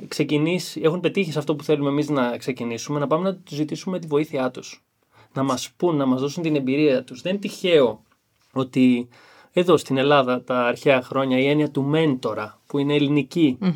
ξεκινήσει, 0.08 0.80
έχουν 0.84 1.00
πετύχει 1.00 1.32
σε 1.32 1.38
αυτό 1.38 1.56
που 1.56 1.64
θέλουμε 1.64 1.90
εμείς 1.90 2.08
να 2.08 2.36
ξεκινήσουμε, 2.36 2.98
να 2.98 3.06
πάμε 3.06 3.30
να 3.30 3.36
τους 3.36 3.56
ζητήσουμε 3.56 3.98
τη 3.98 4.06
βοήθειά 4.06 4.50
τους. 4.50 4.84
Να 5.34 5.42
μας 5.42 5.70
πούν, 5.76 5.96
να 5.96 6.06
μας 6.06 6.20
δώσουν 6.20 6.42
την 6.42 6.56
εμπειρία 6.56 7.04
τους. 7.04 7.22
Δεν 7.22 7.32
είναι 7.32 7.40
τυχαίο 7.40 8.02
ότι 8.52 9.08
εδώ 9.52 9.76
στην 9.76 9.96
Ελλάδα 9.96 10.42
τα 10.42 10.66
αρχαία 10.66 11.02
χρόνια 11.02 11.38
η 11.38 11.46
έννοια 11.46 11.70
του 11.70 11.82
μέντορα, 11.82 12.60
που 12.66 12.78
είναι 12.78 12.96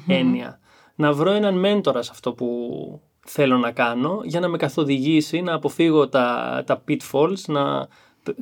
έννοια, 0.06 0.60
να 0.94 1.12
βρω 1.12 1.30
έναν 1.30 1.58
μέντορα 1.58 2.02
σε 2.02 2.10
αυτό 2.12 2.32
που 2.32 3.00
θέλω 3.26 3.56
να 3.56 3.70
κάνω 3.70 4.20
για 4.24 4.40
να 4.40 4.48
με 4.48 4.56
καθοδηγήσει, 4.56 5.40
να 5.40 5.54
αποφύγω 5.54 6.08
τα, 6.08 6.62
τα 6.66 6.84
pitfalls, 6.88 7.40
να 7.46 7.88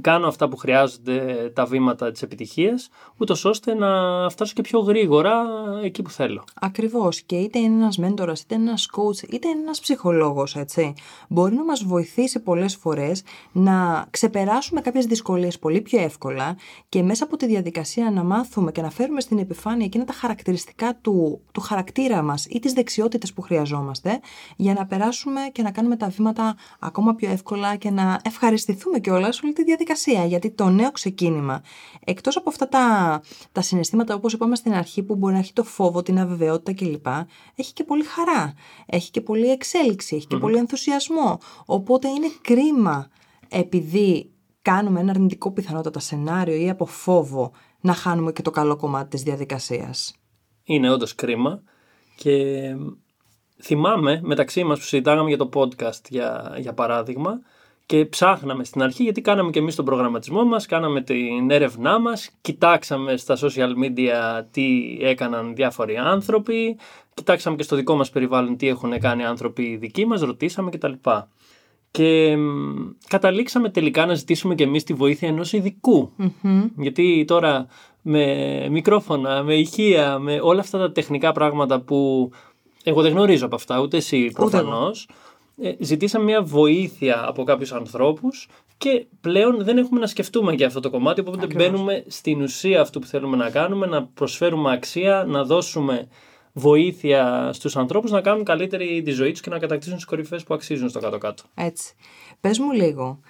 κάνω 0.00 0.26
αυτά 0.26 0.48
που 0.48 0.56
χρειάζονται 0.56 1.50
τα 1.54 1.64
βήματα 1.64 2.10
της 2.10 2.22
επιτυχίας, 2.22 2.88
ούτως 3.16 3.44
ώστε 3.44 3.74
να 3.74 3.90
φτάσω 4.30 4.52
και 4.54 4.62
πιο 4.62 4.78
γρήγορα 4.78 5.44
εκεί 5.82 6.02
που 6.02 6.10
θέλω. 6.10 6.44
Ακριβώς 6.54 7.20
και 7.20 7.36
είτε 7.36 7.58
είναι 7.58 7.74
ένας 7.74 7.98
μέντορας, 7.98 8.40
είτε 8.40 8.54
είναι 8.54 8.68
ένας 8.68 8.88
coach, 8.96 9.32
είτε 9.32 9.48
είναι 9.48 9.60
ένας 9.60 9.80
ψυχολόγος, 9.80 10.56
έτσι. 10.56 10.94
Μπορεί 11.28 11.54
να 11.54 11.64
μας 11.64 11.84
βοηθήσει 11.84 12.40
πολλές 12.40 12.76
φορές 12.76 13.22
να 13.52 14.06
ξεπεράσουμε 14.10 14.80
κάποιες 14.80 15.06
δυσκολίες 15.06 15.58
πολύ 15.58 15.80
πιο 15.80 16.00
εύκολα 16.00 16.56
και 16.88 17.02
μέσα 17.02 17.24
από 17.24 17.36
τη 17.36 17.46
διαδικασία 17.46 18.10
να 18.10 18.22
μάθουμε 18.22 18.72
και 18.72 18.82
να 18.82 18.90
φέρουμε 18.90 19.20
στην 19.20 19.38
επιφάνεια 19.38 19.86
εκείνα 19.86 20.04
τα 20.04 20.12
χαρακτηριστικά 20.12 20.98
του, 21.00 21.40
του 21.52 21.60
χαρακτήρα 21.60 22.22
μας 22.22 22.46
ή 22.46 22.58
τις 22.58 22.72
δεξιότητες 22.72 23.32
που 23.32 23.42
χρειαζόμαστε 23.42 24.20
για 24.56 24.74
να 24.74 24.86
περάσουμε 24.86 25.40
και 25.52 25.62
να 25.62 25.70
κάνουμε 25.70 25.96
τα 25.96 26.08
βήματα 26.08 26.56
ακόμα 26.78 27.14
πιο 27.14 27.30
εύκολα 27.30 27.76
και 27.76 27.90
να 27.90 28.20
ευχαριστηθούμε 28.24 28.98
κιόλας 28.98 29.42
όλη 29.42 29.52
τη 29.52 29.52
διαδικασία. 29.52 29.70
Γιατί 30.26 30.50
το 30.50 30.68
νέο 30.68 30.90
ξεκίνημα, 30.90 31.62
εκτός 32.04 32.36
από 32.36 32.50
αυτά 32.50 32.68
τα, 32.68 33.20
τα 33.52 33.60
συναισθήματα, 33.60 34.14
όπως 34.14 34.32
είπαμε 34.32 34.56
στην 34.56 34.72
αρχή, 34.74 35.02
που 35.02 35.16
μπορεί 35.16 35.32
να 35.32 35.38
έχει 35.38 35.52
το 35.52 35.64
φόβο, 35.64 36.02
την 36.02 36.18
αβεβαιότητα 36.18 36.72
κλπ., 36.72 37.06
έχει 37.54 37.72
και 37.72 37.84
πολύ 37.84 38.04
χαρά. 38.04 38.54
Έχει 38.86 39.10
και 39.10 39.20
πολύ 39.20 39.50
εξέλιξη, 39.50 40.16
έχει 40.16 40.26
και 40.26 40.36
πολύ 40.36 40.56
ενθουσιασμό. 40.56 41.38
Οπότε 41.66 42.08
είναι 42.08 42.30
κρίμα 42.40 43.08
επειδή 43.48 44.30
κάνουμε 44.62 45.00
ένα 45.00 45.10
αρνητικό 45.10 45.50
πιθανότατα 45.50 46.00
σενάριο 46.00 46.54
ή 46.54 46.70
από 46.70 46.86
φόβο 46.86 47.52
να 47.80 47.92
χάνουμε 47.92 48.32
και 48.32 48.42
το 48.42 48.50
καλό 48.50 48.76
κομμάτι 48.76 49.08
της 49.08 49.22
διαδικασίας. 49.22 50.14
Είναι 50.64 50.90
όντως 50.90 51.14
κρίμα 51.14 51.62
και 52.16 52.60
θυμάμαι 53.62 54.20
μεταξύ 54.22 54.64
μας 54.64 54.78
που 54.78 54.84
συζητάγαμε 54.84 55.28
για 55.28 55.38
το 55.38 55.48
podcast 55.54 56.08
για, 56.08 56.56
για 56.58 56.74
παράδειγμα 56.74 57.40
και 57.86 58.04
ψάχναμε 58.04 58.64
στην 58.64 58.82
αρχή 58.82 59.02
γιατί 59.02 59.20
κάναμε 59.20 59.50
και 59.50 59.58
εμείς 59.58 59.74
τον 59.74 59.84
προγραμματισμό 59.84 60.44
μας, 60.44 60.66
κάναμε 60.66 61.02
την 61.02 61.50
έρευνά 61.50 61.98
μας, 61.98 62.30
κοιτάξαμε 62.40 63.16
στα 63.16 63.36
social 63.40 63.72
media 63.84 64.44
τι 64.50 64.96
έκαναν 65.00 65.54
διάφοροι 65.54 65.96
άνθρωποι, 65.96 66.76
κοιτάξαμε 67.14 67.56
και 67.56 67.62
στο 67.62 67.76
δικό 67.76 67.94
μας 67.94 68.10
περιβάλλον 68.10 68.56
τι 68.56 68.68
έχουν 68.68 68.98
κάνει 69.00 69.24
άνθρωποι 69.24 69.76
δικοί 69.76 70.06
μας, 70.06 70.20
ρωτήσαμε 70.20 70.70
κτλ. 70.70 70.92
Και 71.90 72.36
καταλήξαμε 73.08 73.68
τελικά 73.68 74.06
να 74.06 74.14
ζητήσουμε 74.14 74.54
και 74.54 74.64
εμείς 74.64 74.84
τη 74.84 74.94
βοήθεια 74.94 75.28
ενός 75.28 75.52
Γιατί 76.76 77.24
τώρα 77.26 77.66
με 78.02 78.68
μικρόφωνα, 78.70 79.42
με 79.42 79.54
ηχεία, 79.54 80.18
με 80.18 80.38
όλα 80.42 80.60
αυτά 80.60 80.78
τα 80.78 80.92
τεχνικά 80.92 81.32
πράγματα 81.32 81.80
που 81.80 82.30
εγώ 82.84 83.02
δεν 83.02 83.12
γνωρίζω 83.12 83.46
από 83.46 83.54
αυτά, 83.54 83.80
ούτε 83.80 83.96
εσύ 83.96 84.30
προφανώς. 84.34 85.08
Ε, 85.10 85.14
ζητήσαμε 85.78 86.24
μια 86.24 86.42
βοήθεια 86.42 87.28
από 87.28 87.44
κάποιους 87.44 87.72
ανθρώπους 87.72 88.48
και 88.78 89.06
πλέον 89.20 89.64
δεν 89.64 89.78
έχουμε 89.78 90.00
να 90.00 90.06
σκεφτούμε 90.06 90.52
για 90.52 90.66
αυτό 90.66 90.80
το 90.80 90.90
κομμάτι. 90.90 91.20
Οπότε 91.20 91.44
Ακριβώς. 91.44 91.70
μπαίνουμε 91.70 92.04
στην 92.06 92.42
ουσία 92.42 92.80
αυτού 92.80 93.00
που 93.00 93.06
θέλουμε 93.06 93.36
να 93.36 93.50
κάνουμε, 93.50 93.86
να 93.86 94.04
προσφέρουμε 94.04 94.72
αξία, 94.72 95.24
να 95.28 95.44
δώσουμε 95.44 96.08
βοήθεια 96.52 97.50
στους 97.52 97.76
ανθρώπους 97.76 98.10
να 98.10 98.20
κάνουν 98.20 98.44
καλύτερη 98.44 99.02
τη 99.02 99.10
ζωή 99.10 99.30
τους 99.30 99.40
και 99.40 99.50
να 99.50 99.58
κατακτήσουν 99.58 99.96
τις 99.96 100.04
κορυφές 100.04 100.44
που 100.44 100.54
αξίζουν 100.54 100.88
στο 100.88 101.00
κάτω-κάτω. 101.00 101.42
Έτσι. 101.54 101.94
Πες 102.40 102.58
μου 102.58 102.72
λίγο, 102.72 103.20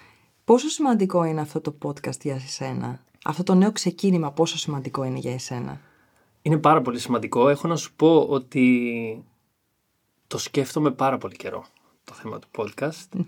πόσο 0.45 0.69
σημαντικό 0.69 1.25
είναι 1.25 1.41
αυτό 1.41 1.61
το 1.61 1.75
podcast 1.85 2.21
για 2.23 2.35
εσένα, 2.35 3.01
αυτό 3.25 3.43
το 3.43 3.55
νέο 3.55 3.73
ξεκίνημα, 3.73 4.33
πόσο 4.33 4.59
σημαντικό 4.59 5.05
είναι 5.05 5.19
για 5.19 5.33
εσένα; 5.33 5.81
Είναι 6.43 6.57
πάρα 6.57 6.83
πολύ 6.83 6.99
σημαντικό. 6.99 7.49
Έχω 7.49 7.69
να 7.69 7.77
σου 7.77 7.93
πω 7.97 8.27
ότι 8.29 9.25
το 10.27 10.39
σκέφτομαι 10.39 10.91
πάρα 10.91 11.19
πολύ 11.19 11.37
καιρό 11.37 11.65
το 12.05 12.13
θέμα 12.13 12.39
του 12.39 12.49
podcast. 12.57 13.21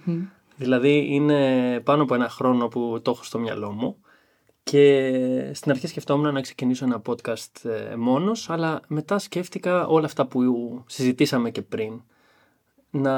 Δηλαδή 0.57 1.07
είναι 1.11 1.81
πάνω 1.85 2.03
από 2.03 2.15
ένα 2.15 2.29
χρόνο 2.29 2.69
που 2.69 3.01
το 3.03 3.11
έχω 3.11 3.25
στο 3.25 3.39
μυαλό 3.39 3.71
μου 3.71 3.97
και 4.63 5.51
στην 5.55 5.71
αρχή 5.71 5.87
σκεφτόμουν 5.87 6.33
να 6.33 6.41
ξεκινήσω 6.41 6.85
ένα 6.85 7.03
podcast 7.07 7.65
ε, 7.65 7.97
μόνος 7.97 8.51
αλλά 8.51 8.81
μετά 8.89 9.19
σκέφτηκα 9.19 9.87
όλα 9.87 10.07
αυτά 10.07 10.27
που 10.27 10.43
συζητήσαμε 10.87 11.51
και 11.51 11.63
πριν 11.63 12.03
να 12.91 13.15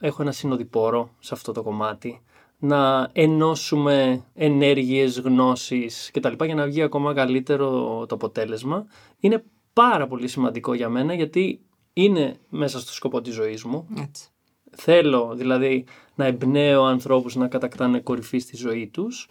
έχω 0.00 0.22
ένα 0.22 0.32
συνοδοιπόρο 0.32 1.10
σε 1.18 1.34
αυτό 1.34 1.52
το 1.52 1.62
κομμάτι 1.62 2.22
να 2.58 3.10
ενώσουμε 3.12 4.24
ενέργειες, 4.34 5.18
γνώσεις 5.18 6.10
κτλ. 6.12 6.44
για 6.44 6.54
να 6.54 6.66
βγει 6.66 6.82
ακόμα 6.82 7.14
καλύτερο 7.14 7.68
το 8.06 8.14
αποτέλεσμα. 8.14 8.86
Είναι 9.20 9.44
πάρα 9.72 10.06
πολύ 10.06 10.28
σημαντικό 10.28 10.74
για 10.74 10.88
μένα 10.88 11.14
γιατί 11.14 11.60
είναι 11.92 12.36
μέσα 12.48 12.80
στο 12.80 12.92
σκοπό 12.92 13.20
της 13.20 13.34
ζωής 13.34 13.64
μου. 13.64 13.88
Έτσι. 13.98 14.28
Θέλω 14.76 15.34
δηλαδή 15.34 15.84
να 16.14 16.24
εμπνέω 16.24 16.84
ανθρώπους 16.84 17.34
να 17.34 17.48
κατακτάνε 17.48 18.00
κορυφή 18.00 18.38
στη 18.38 18.56
ζωή 18.56 18.86
τους 18.88 19.28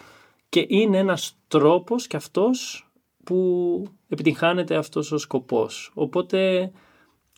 και 0.50 0.66
είναι 0.68 0.98
ένας 0.98 1.38
τρόπος 1.48 2.08
και 2.08 2.16
αυτός 2.16 2.88
που 3.24 3.88
επιτυγχάνεται 4.10 4.76
αυτός 4.76 5.12
ο 5.12 5.18
σκοπός. 5.18 5.92
Οπότε 5.94 6.72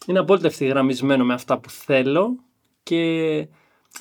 είναι 0.08 0.20
απόλυτα 0.20 0.48
ευθυγραμμισμένο 0.48 1.26
με 1.26 1.34
αυτά 1.34 1.60
που 1.60 1.70
θέλω 1.70 2.36
και 2.84 3.48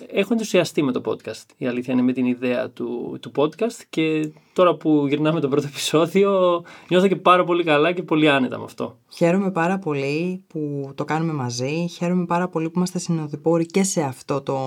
έχω 0.06 0.28
ενθουσιαστεί 0.32 0.82
με 0.82 0.92
το 0.92 1.00
podcast. 1.04 1.46
Η 1.56 1.66
αλήθεια 1.66 1.92
είναι 1.92 2.02
με 2.02 2.12
την 2.12 2.26
ιδέα 2.26 2.70
του, 2.70 3.18
του 3.20 3.32
podcast 3.36 3.82
και 3.90 4.32
τώρα 4.52 4.74
που 4.74 5.06
γυρνάμε 5.08 5.40
το 5.40 5.48
πρώτο 5.48 5.66
επεισόδιο 5.66 6.62
νιώθω 6.88 7.08
και 7.08 7.16
πάρα 7.16 7.44
πολύ 7.44 7.64
καλά 7.64 7.92
και 7.92 8.02
πολύ 8.02 8.28
άνετα 8.28 8.58
με 8.58 8.64
αυτό. 8.64 8.96
Χαίρομαι 9.08 9.50
πάρα 9.50 9.78
πολύ 9.78 10.44
που 10.46 10.92
το 10.94 11.04
κάνουμε 11.04 11.32
μαζί. 11.32 11.86
Χαίρομαι 11.96 12.24
πάρα 12.24 12.48
πολύ 12.48 12.66
που 12.66 12.72
είμαστε 12.76 12.98
συνοδοιπόροι 12.98 13.66
και 13.66 13.82
σε 13.82 14.02
αυτό 14.02 14.40
το 14.40 14.58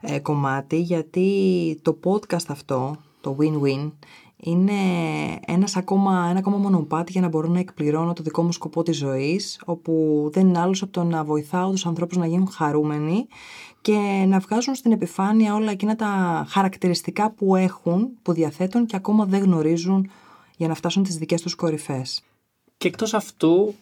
ε, 0.00 0.18
κομμάτι 0.18 0.80
γιατί 0.80 1.78
το 1.82 1.98
podcast 2.04 2.44
αυτό, 2.48 2.96
το 3.20 3.36
win-win, 3.40 3.90
είναι 4.44 4.72
ένας 5.46 5.76
ακόμα, 5.76 6.26
ένα 6.30 6.38
ακόμα 6.38 6.56
μονοπάτι 6.56 7.12
για 7.12 7.20
να 7.20 7.28
μπορώ 7.28 7.48
να 7.48 7.58
εκπληρώνω 7.58 8.12
το 8.12 8.22
δικό 8.22 8.42
μου 8.42 8.52
σκοπό 8.52 8.82
της 8.82 8.96
ζωής, 8.96 9.60
όπου 9.64 10.28
δεν 10.32 10.48
είναι 10.48 10.58
άλλος 10.58 10.82
από 10.82 10.92
το 10.92 11.04
να 11.04 11.24
βοηθάω 11.24 11.70
τους 11.70 11.86
ανθρώπους 11.86 12.16
να 12.16 12.26
γίνουν 12.26 12.48
χαρούμενοι 12.48 13.26
και 13.82 14.24
να 14.26 14.38
βγάζουν 14.38 14.74
στην 14.74 14.92
επιφάνεια 14.92 15.54
όλα 15.54 15.70
εκείνα 15.70 15.96
τα 15.96 16.44
χαρακτηριστικά 16.48 17.30
που 17.30 17.56
έχουν, 17.56 18.08
που 18.22 18.32
διαθέτουν 18.32 18.86
και 18.86 18.96
ακόμα 18.96 19.24
δεν 19.24 19.42
γνωρίζουν 19.42 20.10
για 20.56 20.68
να 20.68 20.74
φτάσουν 20.74 21.02
τις 21.02 21.16
δικές 21.16 21.42
τους 21.42 21.54
κορυφές. 21.54 22.22
Και 22.78 22.88
εκτός 22.88 23.14
αυτού, 23.14 23.74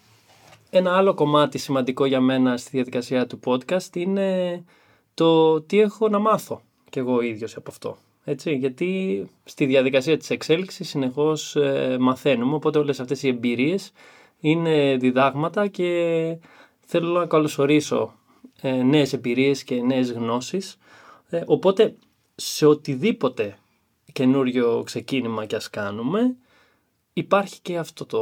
ένα 0.71 0.97
άλλο 0.97 1.15
κομμάτι 1.15 1.59
σημαντικό 1.59 2.05
για 2.05 2.21
μένα 2.21 2.57
στη 2.57 2.71
διαδικασία 2.73 3.27
του 3.27 3.41
podcast 3.45 3.97
είναι 3.97 4.63
το 5.15 5.61
τι 5.61 5.81
έχω 5.81 6.09
να 6.09 6.19
μάθω 6.19 6.61
κι 6.91 6.99
εγώ 6.99 7.21
ίδιος 7.21 7.57
από 7.57 7.71
αυτό. 7.71 7.97
Έτσι, 8.25 8.55
γιατί 8.55 9.25
στη 9.45 9.67
διαδικασία 9.67 10.17
της 10.17 10.31
εξέλιξης 10.31 10.89
συνεχώς 10.89 11.57
ε, 11.57 11.97
μαθαίνουμε, 12.01 12.55
οπότε 12.55 12.79
όλες 12.79 13.01
αυτές 13.01 13.23
οι 13.23 13.29
εμπειρίες 13.29 13.93
είναι 14.41 14.97
διδάγματα 14.97 15.67
και 15.67 16.37
θέλω 16.87 17.19
να 17.19 17.27
καλωσορίσω 17.27 18.15
ε, 18.61 18.83
νέες 18.83 19.13
εμπειρίες 19.13 19.65
και 19.65 19.83
νέες 19.83 20.13
γνώσεις. 20.13 20.79
Ε, 21.29 21.43
οπότε 21.47 21.97
σε 22.35 22.67
οτιδήποτε 22.67 23.59
καινούριο 24.13 24.83
ξεκίνημα 24.85 25.47
κι 25.47 25.55
ας 25.55 25.71
κάνουμε 25.71 26.37
υπάρχει 27.13 27.61
και 27.61 27.79
αυτό 27.79 28.07
το 28.07 28.21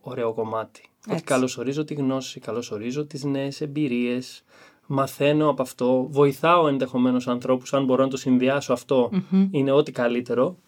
ωραίο 0.00 0.32
κομμάτι. 0.32 0.80
Έτσι. 0.98 1.10
Ότι 1.10 1.22
καλωσορίζω 1.22 1.84
τη 1.84 1.94
γνώση, 1.94 2.40
καλωσορίζω 2.40 3.06
τις 3.06 3.24
νέες 3.24 3.60
εμπειρίες, 3.60 4.44
μαθαίνω 4.86 5.48
από 5.48 5.62
αυτό, 5.62 6.06
βοηθάω 6.10 6.68
ενδεχομένως 6.68 7.28
ανθρώπους, 7.28 7.74
αν 7.74 7.84
μπορώ 7.84 8.02
να 8.02 8.10
το 8.10 8.16
συνδυάσω 8.16 8.76
είναι 9.50 9.70
ό,τι 9.70 9.92
καλύτερο. 9.92 10.58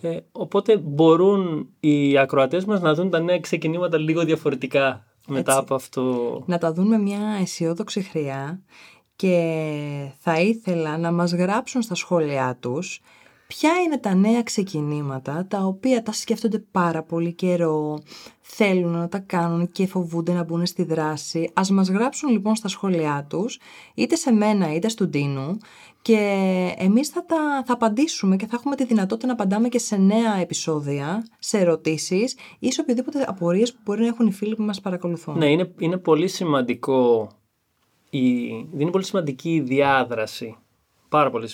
Ε, 0.00 0.18
οπότε 0.32 0.76
μπορούν 0.76 1.68
οι 1.80 2.18
ακροατές 2.18 2.64
μας 2.64 2.80
να 2.80 2.94
δουν 2.94 3.10
τα 3.10 3.20
νέα 3.20 3.40
ξεκινήματα 3.40 3.98
λίγο 3.98 4.24
διαφορετικά 4.24 5.05
μετά 5.26 5.56
από 5.56 5.74
αυτό. 5.74 6.42
Να 6.46 6.58
τα 6.58 6.72
δουν 6.72 6.86
με 6.86 6.98
μια 6.98 7.38
αισιόδοξη 7.40 8.02
χρειά 8.02 8.60
και 9.16 10.12
θα 10.18 10.40
ήθελα 10.40 10.98
να 10.98 11.12
μας 11.12 11.32
γράψουν 11.32 11.82
στα 11.82 11.94
σχόλιά 11.94 12.56
τους 12.60 13.00
ποια 13.46 13.70
είναι 13.84 13.98
τα 13.98 14.14
νέα 14.14 14.42
ξεκινήματα 14.42 15.46
τα 15.48 15.58
οποία 15.58 16.02
τα 16.02 16.12
σκέφτονται 16.12 16.58
πάρα 16.58 17.02
πολύ 17.02 17.32
καιρό, 17.32 17.98
θέλουν 18.40 18.92
να 18.92 19.08
τα 19.08 19.18
κάνουν 19.18 19.72
και 19.72 19.86
φοβούνται 19.86 20.32
να 20.32 20.44
μπουν 20.44 20.66
στη 20.66 20.82
δράση; 20.82 21.50
Ας 21.54 21.70
μας 21.70 21.88
γράψουν 21.88 22.30
λοιπόν 22.30 22.56
στα 22.56 22.68
σχόλιά 22.68 23.26
τους, 23.28 23.58
είτε 23.94 24.16
σε 24.16 24.32
μένα 24.32 24.74
είτε 24.74 24.88
στον 24.88 25.10
Τίνου 25.10 25.58
και 26.02 26.18
εμείς 26.76 27.08
θα, 27.08 27.24
τα, 27.24 27.62
θα 27.66 27.72
απαντήσουμε 27.72 28.36
και 28.36 28.46
θα 28.46 28.56
έχουμε 28.56 28.76
τη 28.76 28.84
δυνατότητα 28.84 29.26
να 29.26 29.32
απαντάμε 29.32 29.68
και 29.68 29.78
σε 29.78 29.96
νέα 29.96 30.36
επεισόδια, 30.40 31.26
σε 31.38 31.58
ερωτήσεις 31.58 32.36
ή 32.58 32.72
σε 32.72 32.80
οποιοδήποτε 32.80 33.24
απορίες 33.28 33.72
που 33.72 33.78
μπορεί 33.84 34.00
να 34.00 34.06
έχουν 34.06 34.26
οι 34.26 34.32
φίλοι 34.32 34.54
που 34.54 34.62
μας 34.62 34.80
παρακολουθούν. 34.80 35.38
Ναι, 35.38 35.50
είναι, 35.50 35.74
είναι 35.78 35.96
πολύ 35.96 36.28
σημαντικό 36.28 37.28
η, 38.10 38.46
είναι 38.78 38.90
πολύ 38.90 39.04
σημαντική 39.04 39.54
η 39.54 39.60
διάδραση. 39.60 40.56
Πάρα 41.08 41.30
πολύ 41.30 41.48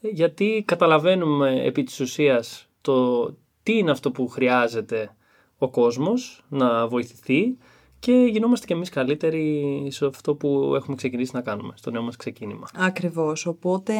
γιατί 0.00 0.64
καταλαβαίνουμε 0.66 1.64
επί 1.64 1.82
της 1.82 2.00
ουσίας 2.00 2.68
το 2.80 3.26
τι 3.62 3.78
είναι 3.78 3.90
αυτό 3.90 4.10
που 4.10 4.28
χρειάζεται 4.28 5.16
ο 5.58 5.70
κόσμος 5.70 6.44
να 6.48 6.86
βοηθηθεί 6.88 7.56
και 7.98 8.12
γινόμαστε 8.12 8.66
κι 8.66 8.72
εμείς 8.72 8.88
καλύτεροι 8.88 9.86
σε 9.90 10.06
αυτό 10.06 10.34
που 10.34 10.72
έχουμε 10.76 10.96
ξεκινήσει 10.96 11.30
να 11.34 11.40
κάνουμε, 11.40 11.72
στο 11.76 11.90
νέο 11.90 12.02
μας 12.02 12.16
ξεκίνημα. 12.16 12.66
Ακριβώς, 12.74 13.46
οπότε 13.46 13.94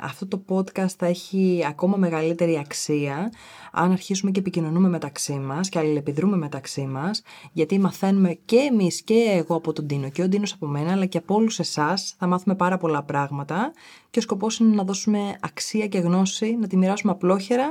αυτό 0.00 0.26
το 0.26 0.44
podcast 0.48 0.94
θα 0.96 1.06
έχει 1.06 1.64
ακόμα 1.68 1.96
μεγαλύτερη 1.96 2.58
αξία 2.58 3.32
αν 3.72 3.90
αρχίσουμε 3.90 4.30
και 4.30 4.40
επικοινωνούμε 4.40 4.88
μεταξύ 4.88 5.32
μας 5.32 5.68
και 5.68 5.78
αλληλεπιδρούμε 5.78 6.36
μεταξύ 6.36 6.86
μας, 6.86 7.22
γιατί 7.52 7.78
μαθαίνουμε 7.78 8.38
και 8.44 8.56
εμείς 8.56 9.02
και 9.02 9.24
εγώ 9.28 9.54
από 9.54 9.72
τον 9.72 9.86
Τίνο 9.86 10.10
και 10.10 10.22
ο 10.22 10.28
Τίνος 10.28 10.52
από 10.52 10.66
μένα, 10.66 10.92
αλλά 10.92 11.06
και 11.06 11.18
από 11.18 11.34
όλους 11.34 11.58
εσάς 11.58 12.14
θα 12.18 12.26
μάθουμε 12.26 12.54
πάρα 12.54 12.78
πολλά 12.78 13.02
πράγματα 13.02 13.72
και 14.10 14.18
ο 14.18 14.22
σκοπός 14.22 14.58
είναι 14.58 14.74
να 14.74 14.84
δώσουμε 14.84 15.36
αξία 15.40 15.86
και 15.86 15.98
γνώση, 15.98 16.56
να 16.60 16.66
τη 16.66 16.76
μοιράσουμε 16.76 17.12
απλόχερα 17.12 17.70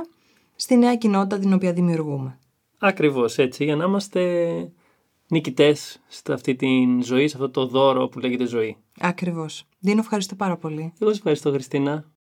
στη 0.56 0.76
νέα 0.76 0.96
κοινότητα 0.96 1.38
την 1.38 1.52
οποία 1.52 1.72
δημιουργούμε. 1.72 2.38
Ακριβώς 2.78 3.38
έτσι, 3.38 3.64
για 3.64 3.76
να 3.76 3.84
είμαστε 3.84 4.22
νικητές 5.28 6.02
σε 6.08 6.32
αυτή 6.32 6.54
τη 6.54 6.68
ζωή, 7.02 7.28
σε 7.28 7.36
αυτό 7.36 7.50
το 7.50 7.66
δώρο 7.66 8.08
που 8.08 8.18
λέγεται 8.18 8.46
ζωή. 8.46 8.76
Ακριβώς. 9.00 9.64
Δίνω 9.78 10.00
ευχαριστώ 10.00 10.34
πάρα 10.34 10.56
πολύ. 10.56 10.92
Εγώ 10.98 11.08
σας 11.10 11.16
ευχαριστώ 11.18 11.50
Χριστίνα. 11.50 12.15